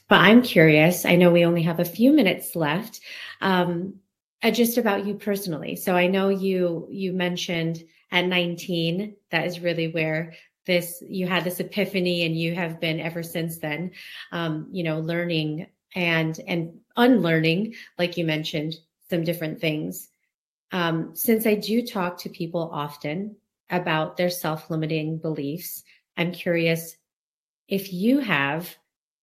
[0.07, 1.05] but I'm curious.
[1.05, 2.99] I know we only have a few minutes left.
[3.41, 3.95] Um,
[4.43, 5.75] uh, just about you personally.
[5.75, 10.33] So I know you you mentioned at 19 that is really where
[10.65, 13.91] this you had this epiphany, and you have been ever since then.
[14.31, 18.75] Um, you know, learning and and unlearning, like you mentioned,
[19.09, 20.09] some different things.
[20.71, 23.35] Um, since I do talk to people often
[23.69, 25.83] about their self limiting beliefs,
[26.17, 26.97] I'm curious
[27.67, 28.75] if you have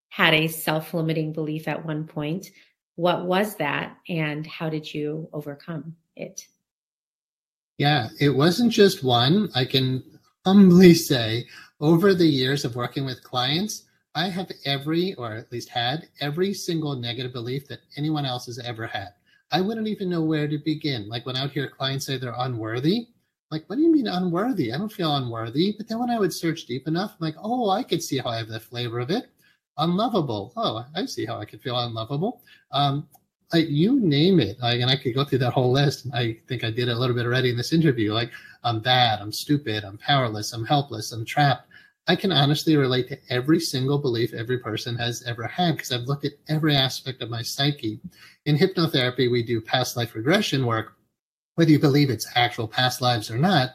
[0.08, 2.50] had a self limiting belief at one point,
[3.00, 6.46] what was that and how did you overcome it?
[7.78, 9.48] Yeah, it wasn't just one.
[9.54, 10.04] I can
[10.44, 11.46] humbly say
[11.80, 13.84] over the years of working with clients,
[14.14, 18.58] I have every, or at least had, every single negative belief that anyone else has
[18.58, 19.14] ever had.
[19.50, 21.08] I wouldn't even know where to begin.
[21.08, 23.06] Like when I would hear clients say they're unworthy,
[23.50, 24.74] like, what do you mean unworthy?
[24.74, 25.74] I don't feel unworthy.
[25.76, 28.28] But then when I would search deep enough, I'm like, oh, I could see how
[28.28, 29.30] I have the flavor of it.
[29.78, 30.52] Unlovable.
[30.56, 32.42] Oh, I see how I could feel unlovable.
[32.72, 33.08] Um,
[33.52, 34.58] like you name it.
[34.60, 36.06] Like, and I could go through that whole list.
[36.14, 38.12] I think I did a little bit already in this interview.
[38.12, 38.30] Like,
[38.62, 41.66] I'm bad, I'm stupid, I'm powerless, I'm helpless, I'm trapped.
[42.06, 46.08] I can honestly relate to every single belief every person has ever had because I've
[46.08, 48.00] looked at every aspect of my psyche.
[48.46, 50.94] In hypnotherapy, we do past life regression work
[51.60, 53.74] whether you believe it's actual past lives or not,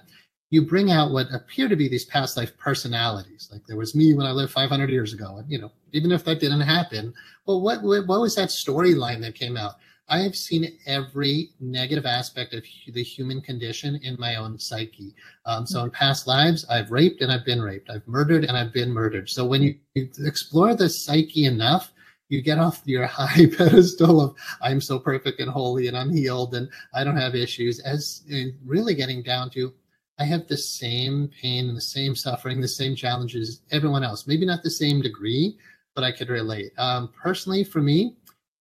[0.55, 3.49] you bring out what appear to be these past life personalities.
[3.51, 6.23] Like there was me when I lived 500 years ago, and you know, even if
[6.23, 7.13] that didn't happen,
[7.45, 9.73] well, what what, what was that storyline that came out?
[10.07, 12.63] I have seen every negative aspect of
[12.93, 15.13] the human condition in my own psyche.
[15.45, 17.89] Um, so in past lives, I've raped and I've been raped.
[17.89, 19.29] I've murdered and I've been murdered.
[19.29, 21.91] So when you, you explore the psyche enough,
[22.29, 26.53] you get off your high pedestal of I'm so perfect and holy and I'm healed
[26.53, 28.23] and I don't have issues as
[28.63, 29.73] really getting down to
[30.17, 34.28] I have the same pain and the same suffering, the same challenges everyone else.
[34.28, 35.58] Maybe not the same degree,
[35.93, 36.71] but I could relate.
[36.78, 38.15] Um, personally, for me,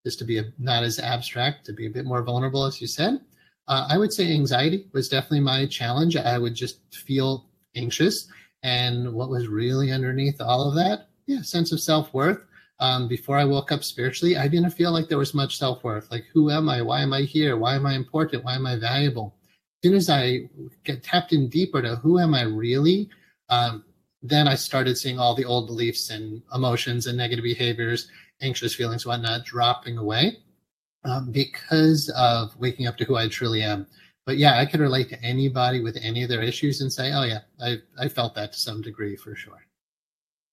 [0.04, 2.86] just to be a, not as abstract, to be a bit more vulnerable, as you
[2.86, 3.20] said,
[3.68, 6.16] uh, I would say anxiety was definitely my challenge.
[6.16, 8.28] I would just feel anxious.
[8.62, 11.08] And what was really underneath all of that?
[11.26, 12.40] Yeah, sense of self worth
[12.80, 16.10] um, before I woke up spiritually, I didn't feel like there was much self worth.
[16.10, 16.82] Like, who am I?
[16.82, 17.56] Why am I here?
[17.56, 18.44] Why am I important?
[18.44, 19.36] Why am I valuable?
[19.84, 20.48] Soon as I
[20.84, 23.10] get tapped in deeper to who am I really,
[23.50, 23.84] um,
[24.22, 28.08] then I started seeing all the old beliefs and emotions and negative behaviors,
[28.40, 30.38] anxious feelings, whatnot, dropping away
[31.04, 33.86] um, because of waking up to who I truly am.
[34.24, 37.24] But yeah, I could relate to anybody with any of their issues and say, oh,
[37.24, 39.66] yeah, I, I felt that to some degree for sure.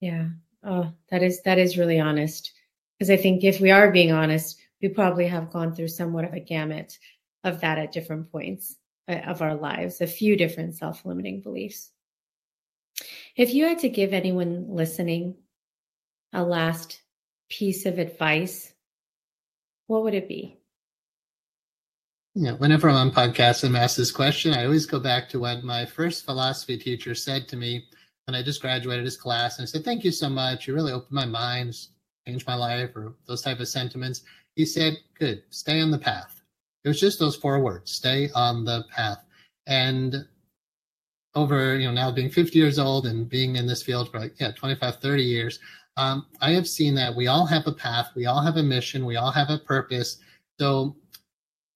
[0.02, 0.28] Yeah.
[0.66, 2.52] Oh, that is that is really honest.
[3.00, 6.34] Because I think if we are being honest, we probably have gone through somewhat of
[6.34, 7.00] a gamut
[7.46, 8.76] of that at different points
[9.08, 11.90] Uh, of our lives, a few different self-limiting beliefs.
[13.36, 15.38] If you had to give anyone listening
[16.34, 17.02] a last
[17.50, 18.74] piece of advice,
[19.88, 20.60] what would it be?
[22.36, 25.64] Yeah, whenever I'm on podcasts and asked this question, I always go back to what
[25.64, 27.84] my first philosophy teacher said to me
[28.26, 29.58] when I just graduated his class.
[29.58, 30.68] And I said, Thank you so much.
[30.68, 31.76] You really opened my mind,
[32.26, 34.22] changed my life, or those type of sentiments.
[34.56, 36.41] He said, Good, stay on the path.
[36.84, 39.24] It was just those four words stay on the path.
[39.68, 40.26] And
[41.36, 44.40] over, you know, now being 50 years old and being in this field for like,
[44.40, 45.60] yeah, 25, 30 years,
[45.98, 49.06] um, I have seen that we all have a path, we all have a mission,
[49.06, 50.18] we all have a purpose.
[50.60, 50.96] So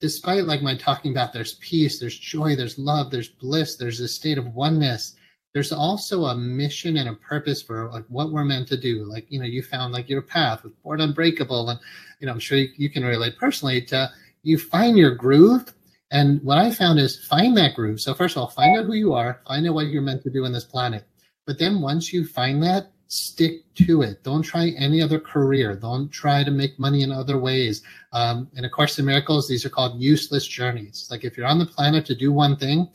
[0.01, 4.08] despite like my talking about there's peace, there's joy, there's love, there's bliss, there's a
[4.08, 5.16] state of oneness.
[5.53, 9.06] There's also a mission and a purpose for like what we're meant to do.
[9.06, 11.70] Like, you know, you found like your path with Born Unbreakable.
[11.70, 11.80] And,
[12.20, 14.12] you know, I'm sure you, you can relate personally to
[14.46, 15.74] you find your groove.
[16.12, 18.00] And what I found is find that groove.
[18.00, 20.30] So first of all, find out who you are, find out what you're meant to
[20.30, 21.06] do on this planet.
[21.48, 24.24] But then once you find that, stick to it.
[24.24, 25.76] Don't try any other career.
[25.76, 27.82] Don't try to make money in other ways.
[28.14, 31.08] Um, and of course, in miracles, these are called useless journeys.
[31.10, 32.88] Like if you're on the planet to do one thing,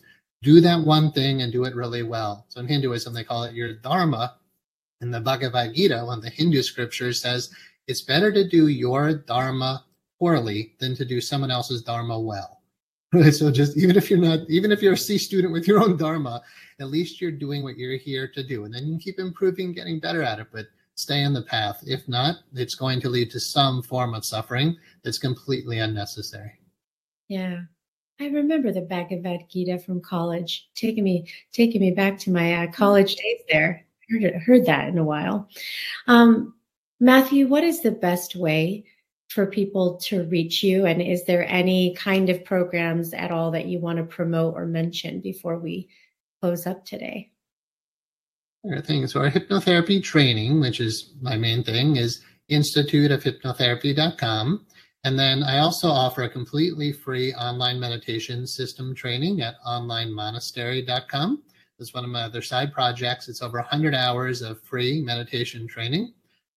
[0.42, 2.46] do that one thing and do it really well.
[2.48, 4.36] So in Hinduism, they call it your dharma.
[5.00, 7.50] And the Bhagavad Gita, one of the Hindu scriptures, says
[7.86, 9.84] it's better to do your dharma
[10.20, 12.58] poorly than to do someone else's dharma well.
[13.32, 15.96] So just even if you're not, even if you're a C student with your own
[15.96, 16.40] dharma,
[16.78, 18.64] at least you're doing what you're here to do.
[18.64, 21.82] And then you keep improving, getting better at it, but stay on the path.
[21.84, 26.52] If not, it's going to lead to some form of suffering that's completely unnecessary.
[27.26, 27.62] Yeah.
[28.20, 32.70] I remember the Bhagavad Gita from college, taking me taking me back to my uh,
[32.70, 33.86] college days there.
[34.08, 35.48] Heard, heard that in a while.
[36.06, 36.54] Um,
[37.00, 38.84] Matthew, what is the best way
[39.30, 40.84] for people to reach you?
[40.86, 44.66] And is there any kind of programs at all that you want to promote or
[44.66, 45.88] mention before we
[46.42, 47.30] close up today?
[48.64, 49.12] There things.
[49.12, 54.66] So our hypnotherapy training, which is my main thing, is instituteofhypnotherapy.com.
[55.04, 61.42] And then I also offer a completely free online meditation system training at onlinemonastery.com.
[61.78, 63.30] That's one of my other side projects.
[63.30, 66.12] It's over 100 hours of free meditation training.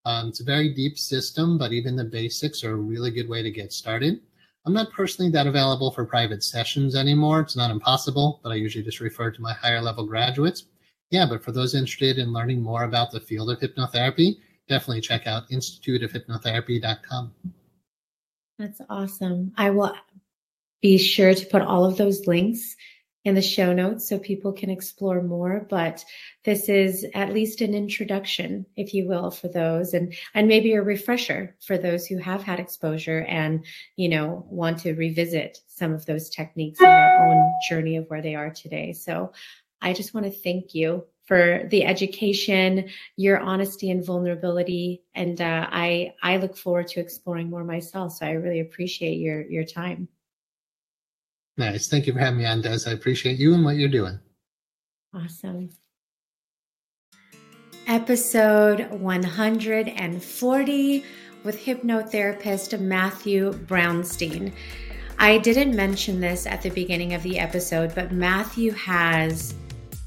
[0.06, 3.42] Um, it's a very deep system, but even the basics are a really good way
[3.42, 4.20] to get started.
[4.66, 7.42] I'm not personally that available for private sessions anymore.
[7.42, 10.66] It's not impossible, but I usually just refer to my higher level graduates.
[11.10, 14.38] Yeah, but for those interested in learning more about the field of hypnotherapy,
[14.68, 17.34] definitely check out instituteofhypnotherapy.com.
[18.58, 19.52] That's awesome.
[19.58, 19.94] I will
[20.82, 22.76] be sure to put all of those links
[23.26, 25.66] in the show notes so people can explore more.
[25.70, 26.04] But
[26.44, 30.82] this is at least an introduction, if you will, for those and, and maybe a
[30.82, 33.66] refresher for those who have had exposure and,
[33.96, 38.22] you know, want to revisit some of those techniques in their own journey of where
[38.22, 38.94] they are today.
[38.94, 39.32] So
[39.82, 45.04] I just want to thank you for the education, your honesty and vulnerability.
[45.16, 48.14] And uh, I, I look forward to exploring more myself.
[48.14, 50.10] So I really appreciate your, your time.
[51.58, 51.88] Nice.
[51.88, 52.80] Thank you for having me on, Des.
[52.88, 54.20] I appreciate you and what you're doing.
[55.14, 55.70] Awesome.
[57.86, 61.04] Episode 140
[61.44, 64.54] with hypnotherapist Matthew Brownstein.
[65.20, 69.54] I didn't mention this at the beginning of the episode, but Matthew has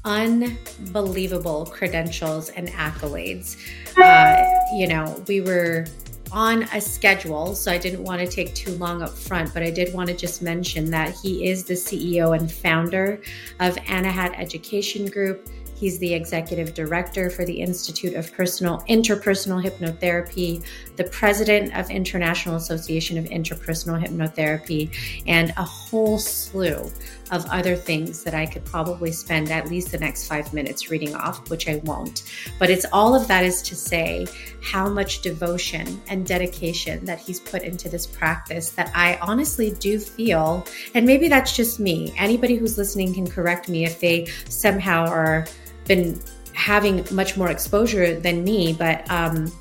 [0.03, 3.57] unbelievable credentials and accolades.
[3.97, 4.43] Uh,
[4.75, 5.85] you know, we were
[6.31, 9.69] on a schedule, so I didn't want to take too long up front, but I
[9.69, 13.21] did want to just mention that he is the CEO and founder
[13.59, 15.47] of Anahat Education Group.
[15.75, 20.63] He's the executive director for the Institute of Personal Interpersonal Hypnotherapy,
[20.95, 24.89] the president of International Association of Interpersonal Hypnotherapy,
[25.27, 26.91] and a whole slew
[27.31, 31.15] of other things that I could probably spend at least the next five minutes reading
[31.15, 32.23] off, which I won't.
[32.59, 34.27] But it's all of that is to say
[34.61, 39.99] how much devotion and dedication that he's put into this practice that I honestly do
[39.99, 42.13] feel, and maybe that's just me.
[42.17, 45.45] Anybody who's listening can correct me if they somehow are
[45.85, 46.19] been
[46.53, 49.51] having much more exposure than me, but um,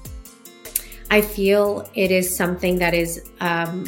[1.11, 3.87] I feel it is something that is um,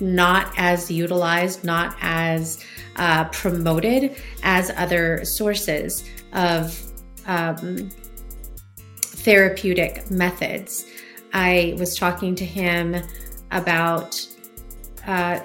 [0.00, 2.64] not as utilized, not as
[2.96, 6.80] uh, promoted as other sources of
[7.26, 7.90] um,
[9.00, 10.86] therapeutic methods.
[11.32, 12.96] I was talking to him
[13.50, 14.26] about,
[15.06, 15.40] uh,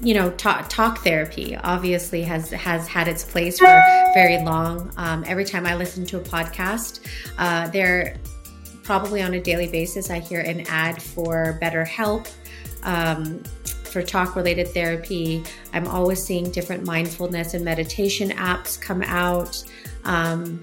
[0.00, 1.56] you know, talk, talk therapy.
[1.56, 3.82] Obviously, has has had its place for
[4.14, 4.92] very long.
[4.96, 7.00] Um, every time I listen to a podcast,
[7.38, 8.16] uh, they're
[8.82, 10.10] probably on a daily basis.
[10.10, 12.30] I hear an ad for BetterHelp.
[12.82, 13.42] Um,
[13.96, 15.42] for talk related therapy.
[15.72, 19.64] I'm always seeing different mindfulness and meditation apps come out.
[20.04, 20.62] Um,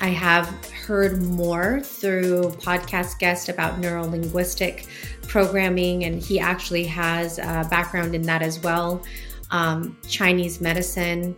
[0.00, 4.88] I have heard more through podcast guest about neuro linguistic
[5.28, 9.04] programming, and he actually has a background in that as well.
[9.52, 11.36] Um, Chinese medicine,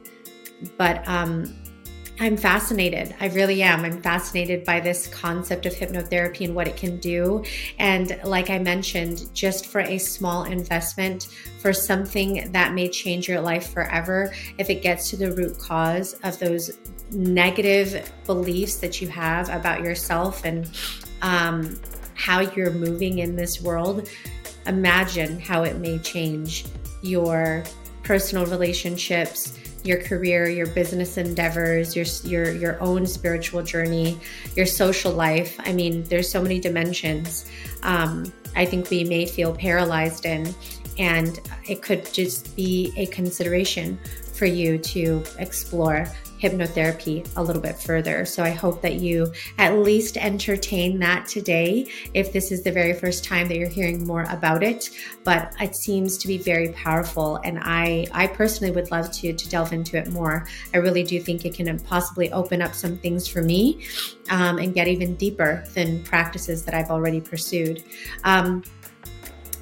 [0.79, 1.55] but um,
[2.19, 3.15] I'm fascinated.
[3.21, 3.85] I really am.
[3.85, 7.45] I'm fascinated by this concept of hypnotherapy and what it can do.
[7.79, 11.25] And like I mentioned, just for a small investment
[11.59, 16.15] for something that may change your life forever, if it gets to the root cause
[16.23, 16.79] of those
[17.11, 20.71] negative beliefs that you have about yourself and
[21.21, 21.79] um,
[22.15, 24.09] how you're moving in this world,
[24.67, 26.65] imagine how it may change
[27.03, 27.63] your
[28.03, 29.56] personal relationships
[29.87, 34.19] your career, your business endeavors, your your your own spiritual journey,
[34.55, 35.57] your social life.
[35.61, 37.51] I mean, there's so many dimensions.
[37.83, 40.55] Um, I think we may feel paralyzed in,
[40.99, 43.99] and it could just be a consideration
[44.33, 46.07] for you to explore
[46.41, 48.25] hypnotherapy a little bit further.
[48.25, 52.93] So I hope that you at least entertain that today if this is the very
[52.93, 54.91] first time that you're hearing more about it.
[55.25, 59.49] But it seems to be very powerful and I I personally would love to to
[59.49, 60.47] delve into it more.
[60.75, 63.85] I really do think it can possibly open up some things for me
[64.31, 67.83] um, and get even deeper than practices that I've already pursued.
[68.25, 68.63] Um,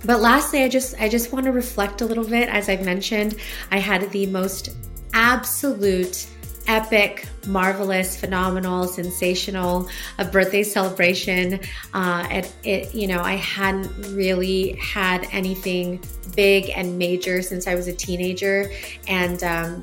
[0.05, 2.49] but lastly, I just I just want to reflect a little bit.
[2.49, 3.37] As I've mentioned,
[3.71, 4.77] I had the most
[5.15, 6.27] absolute
[6.67, 9.89] epic, marvelous, phenomenal, sensational
[10.19, 11.61] a birthday celebration.
[11.93, 16.03] Uh, it, it, you know, I hadn't really had anything
[16.35, 18.71] big and major since I was a teenager,
[19.09, 19.83] and um,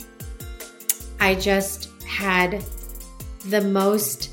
[1.19, 2.63] I just had
[3.45, 4.30] the most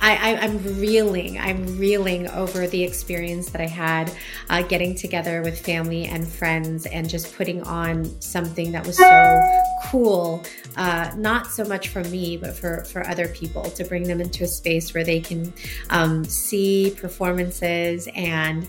[0.00, 1.38] I, am reeling.
[1.38, 4.12] I'm reeling over the experience that I had
[4.48, 9.62] uh, getting together with family and friends and just putting on something that was so
[9.86, 10.42] cool.
[10.76, 14.44] Uh, not so much for me, but for for other people to bring them into
[14.44, 15.52] a space where they can
[15.90, 18.68] um, see performances and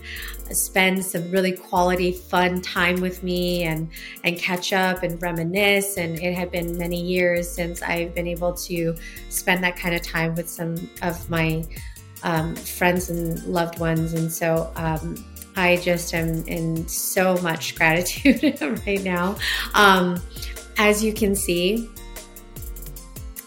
[0.52, 3.88] spend some really quality, fun time with me and
[4.24, 5.96] and catch up and reminisce.
[5.96, 8.94] And it had been many years since I've been able to
[9.28, 11.64] spend that kind of time with some of my
[12.22, 14.12] um, friends and loved ones.
[14.12, 15.24] And so um,
[15.56, 19.36] I just am in so much gratitude right now.
[19.74, 20.22] Um,
[20.78, 21.90] as you can see,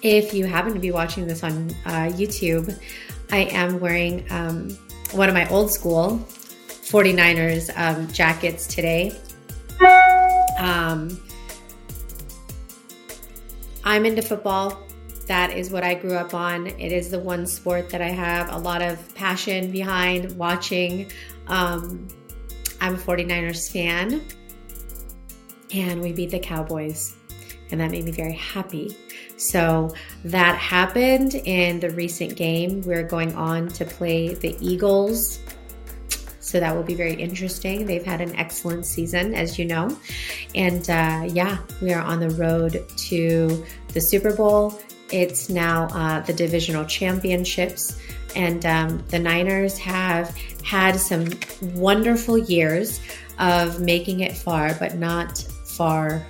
[0.01, 2.77] if you happen to be watching this on uh, YouTube,
[3.31, 4.77] I am wearing um,
[5.11, 6.23] one of my old school
[6.93, 9.11] 49ers um, jackets today.
[10.59, 11.19] Um,
[13.83, 14.79] I'm into football.
[15.25, 16.67] That is what I grew up on.
[16.67, 21.11] It is the one sport that I have a lot of passion behind watching.
[21.47, 22.07] Um,
[22.79, 24.21] I'm a 49ers fan,
[25.73, 27.15] and we beat the Cowboys,
[27.71, 28.95] and that made me very happy.
[29.37, 32.81] So that happened in the recent game.
[32.81, 35.39] We're going on to play the Eagles
[36.43, 37.85] so that will be very interesting.
[37.85, 39.97] They've had an excellent season, as you know.
[40.53, 44.79] And uh, yeah, we are on the road to the Super Bowl.
[45.09, 47.97] It's now uh, the divisional championships.
[48.35, 50.35] And um, the Niners have
[50.65, 51.29] had some
[51.75, 52.99] wonderful years
[53.39, 56.25] of making it far, but not far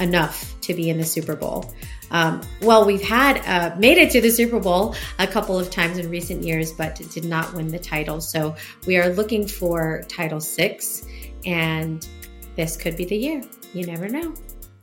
[0.00, 1.72] enough to be in the Super Bowl.
[2.10, 5.98] Um, well, we've had uh, made it to the Super Bowl a couple of times
[5.98, 8.20] in recent years, but did not win the title.
[8.20, 8.54] So
[8.86, 11.06] we are looking for title six,
[11.44, 12.06] and
[12.54, 13.42] this could be the year.
[13.72, 14.34] You never know.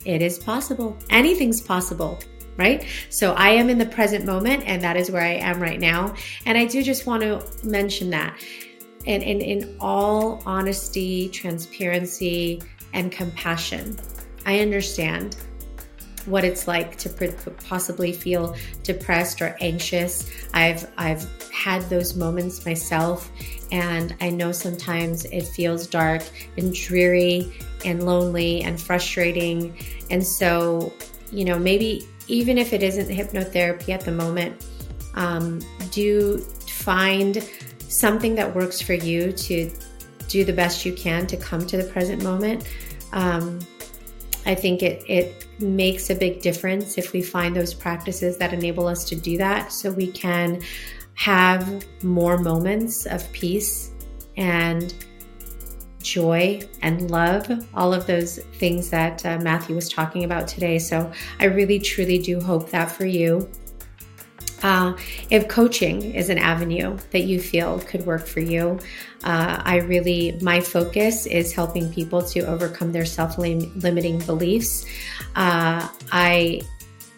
[0.04, 0.96] It is possible.
[1.10, 2.18] Anything's possible
[2.56, 2.86] right?
[3.10, 6.14] So I am in the present moment, and that is where I am right now.
[6.46, 8.38] And I do just want to mention that.
[9.06, 12.62] And in all honesty, transparency,
[12.92, 13.98] and compassion,
[14.46, 15.36] I understand
[16.26, 17.08] what it's like to
[17.68, 20.30] possibly feel depressed or anxious.
[20.52, 23.30] I've I've had those moments myself
[23.72, 26.22] and I know sometimes it feels dark
[26.56, 27.52] and dreary
[27.84, 29.76] and lonely and frustrating.
[30.10, 30.92] And so,
[31.30, 34.64] you know, maybe even if it isn't hypnotherapy at the moment,
[35.14, 35.60] um,
[35.90, 37.48] do find
[37.88, 39.70] something that works for you to
[40.28, 42.68] do the best you can to come to the present moment.
[43.12, 43.60] Um,
[44.46, 48.86] I think it, it makes a big difference if we find those practices that enable
[48.86, 50.60] us to do that so we can
[51.14, 53.92] have more moments of peace
[54.36, 54.92] and
[56.02, 60.78] joy and love, all of those things that uh, Matthew was talking about today.
[60.78, 63.48] So I really, truly do hope that for you.
[64.62, 64.96] Uh,
[65.30, 68.78] if coaching is an avenue that you feel could work for you,
[69.24, 74.84] uh, I really, my focus is helping people to overcome their self limiting beliefs.
[75.34, 76.60] Uh, I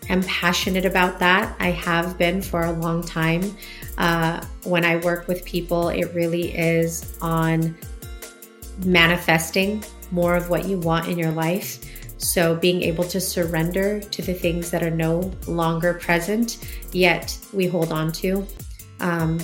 [0.08, 1.56] am passionate about that.
[1.58, 3.56] I have been for a long time.
[3.98, 7.76] Uh, when I work with people, it really is on
[8.84, 9.82] manifesting
[10.12, 11.80] more of what you want in your life.
[12.18, 17.66] So, being able to surrender to the things that are no longer present, yet we
[17.66, 18.46] hold on to,
[19.00, 19.40] um,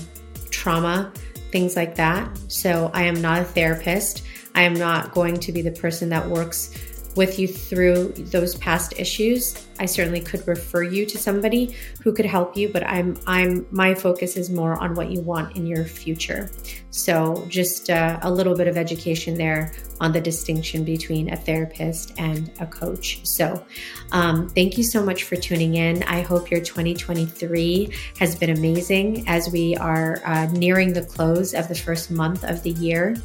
[0.51, 1.13] trauma,
[1.53, 2.37] things like that.
[2.49, 4.25] So, I am not a therapist.
[4.55, 6.75] I am not going to be the person that works
[7.17, 12.27] with you through those past issues i certainly could refer you to somebody who could
[12.27, 15.85] help you but i'm i'm my focus is more on what you want in your
[15.85, 16.51] future.
[16.91, 22.13] So just uh, a little bit of education there on the distinction between a therapist
[22.19, 23.25] and a coach.
[23.25, 23.65] So
[24.13, 26.03] um, thank you so much for tuning in.
[26.05, 31.69] I hope your 2023 has been amazing as we are uh, nearing the close of
[31.69, 33.17] the first month of the year.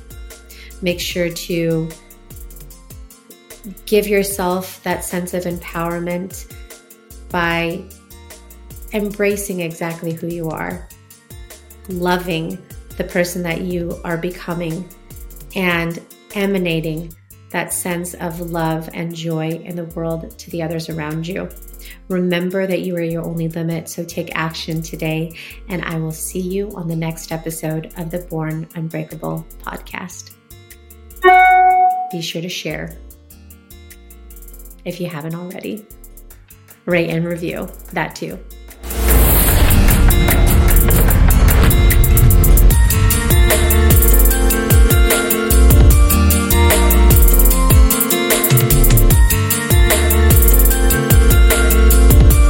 [0.82, 1.90] Make sure to
[3.86, 6.54] give yourself that sense of empowerment
[7.30, 7.84] by
[8.94, 10.88] embracing exactly who you are,
[11.90, 12.58] loving
[12.98, 14.88] the person that you are becoming,
[15.56, 16.00] and
[16.36, 17.14] emanating
[17.50, 21.50] that sense of love and joy in the world to the others around you.
[22.10, 25.38] Remember that you are your only limit, so take action today,
[25.70, 30.34] and I will see you on the next episode of the Born Unbreakable podcast.
[32.12, 32.98] Be sure to share
[34.88, 35.86] if you haven't already.
[36.86, 38.40] Rate and review that too.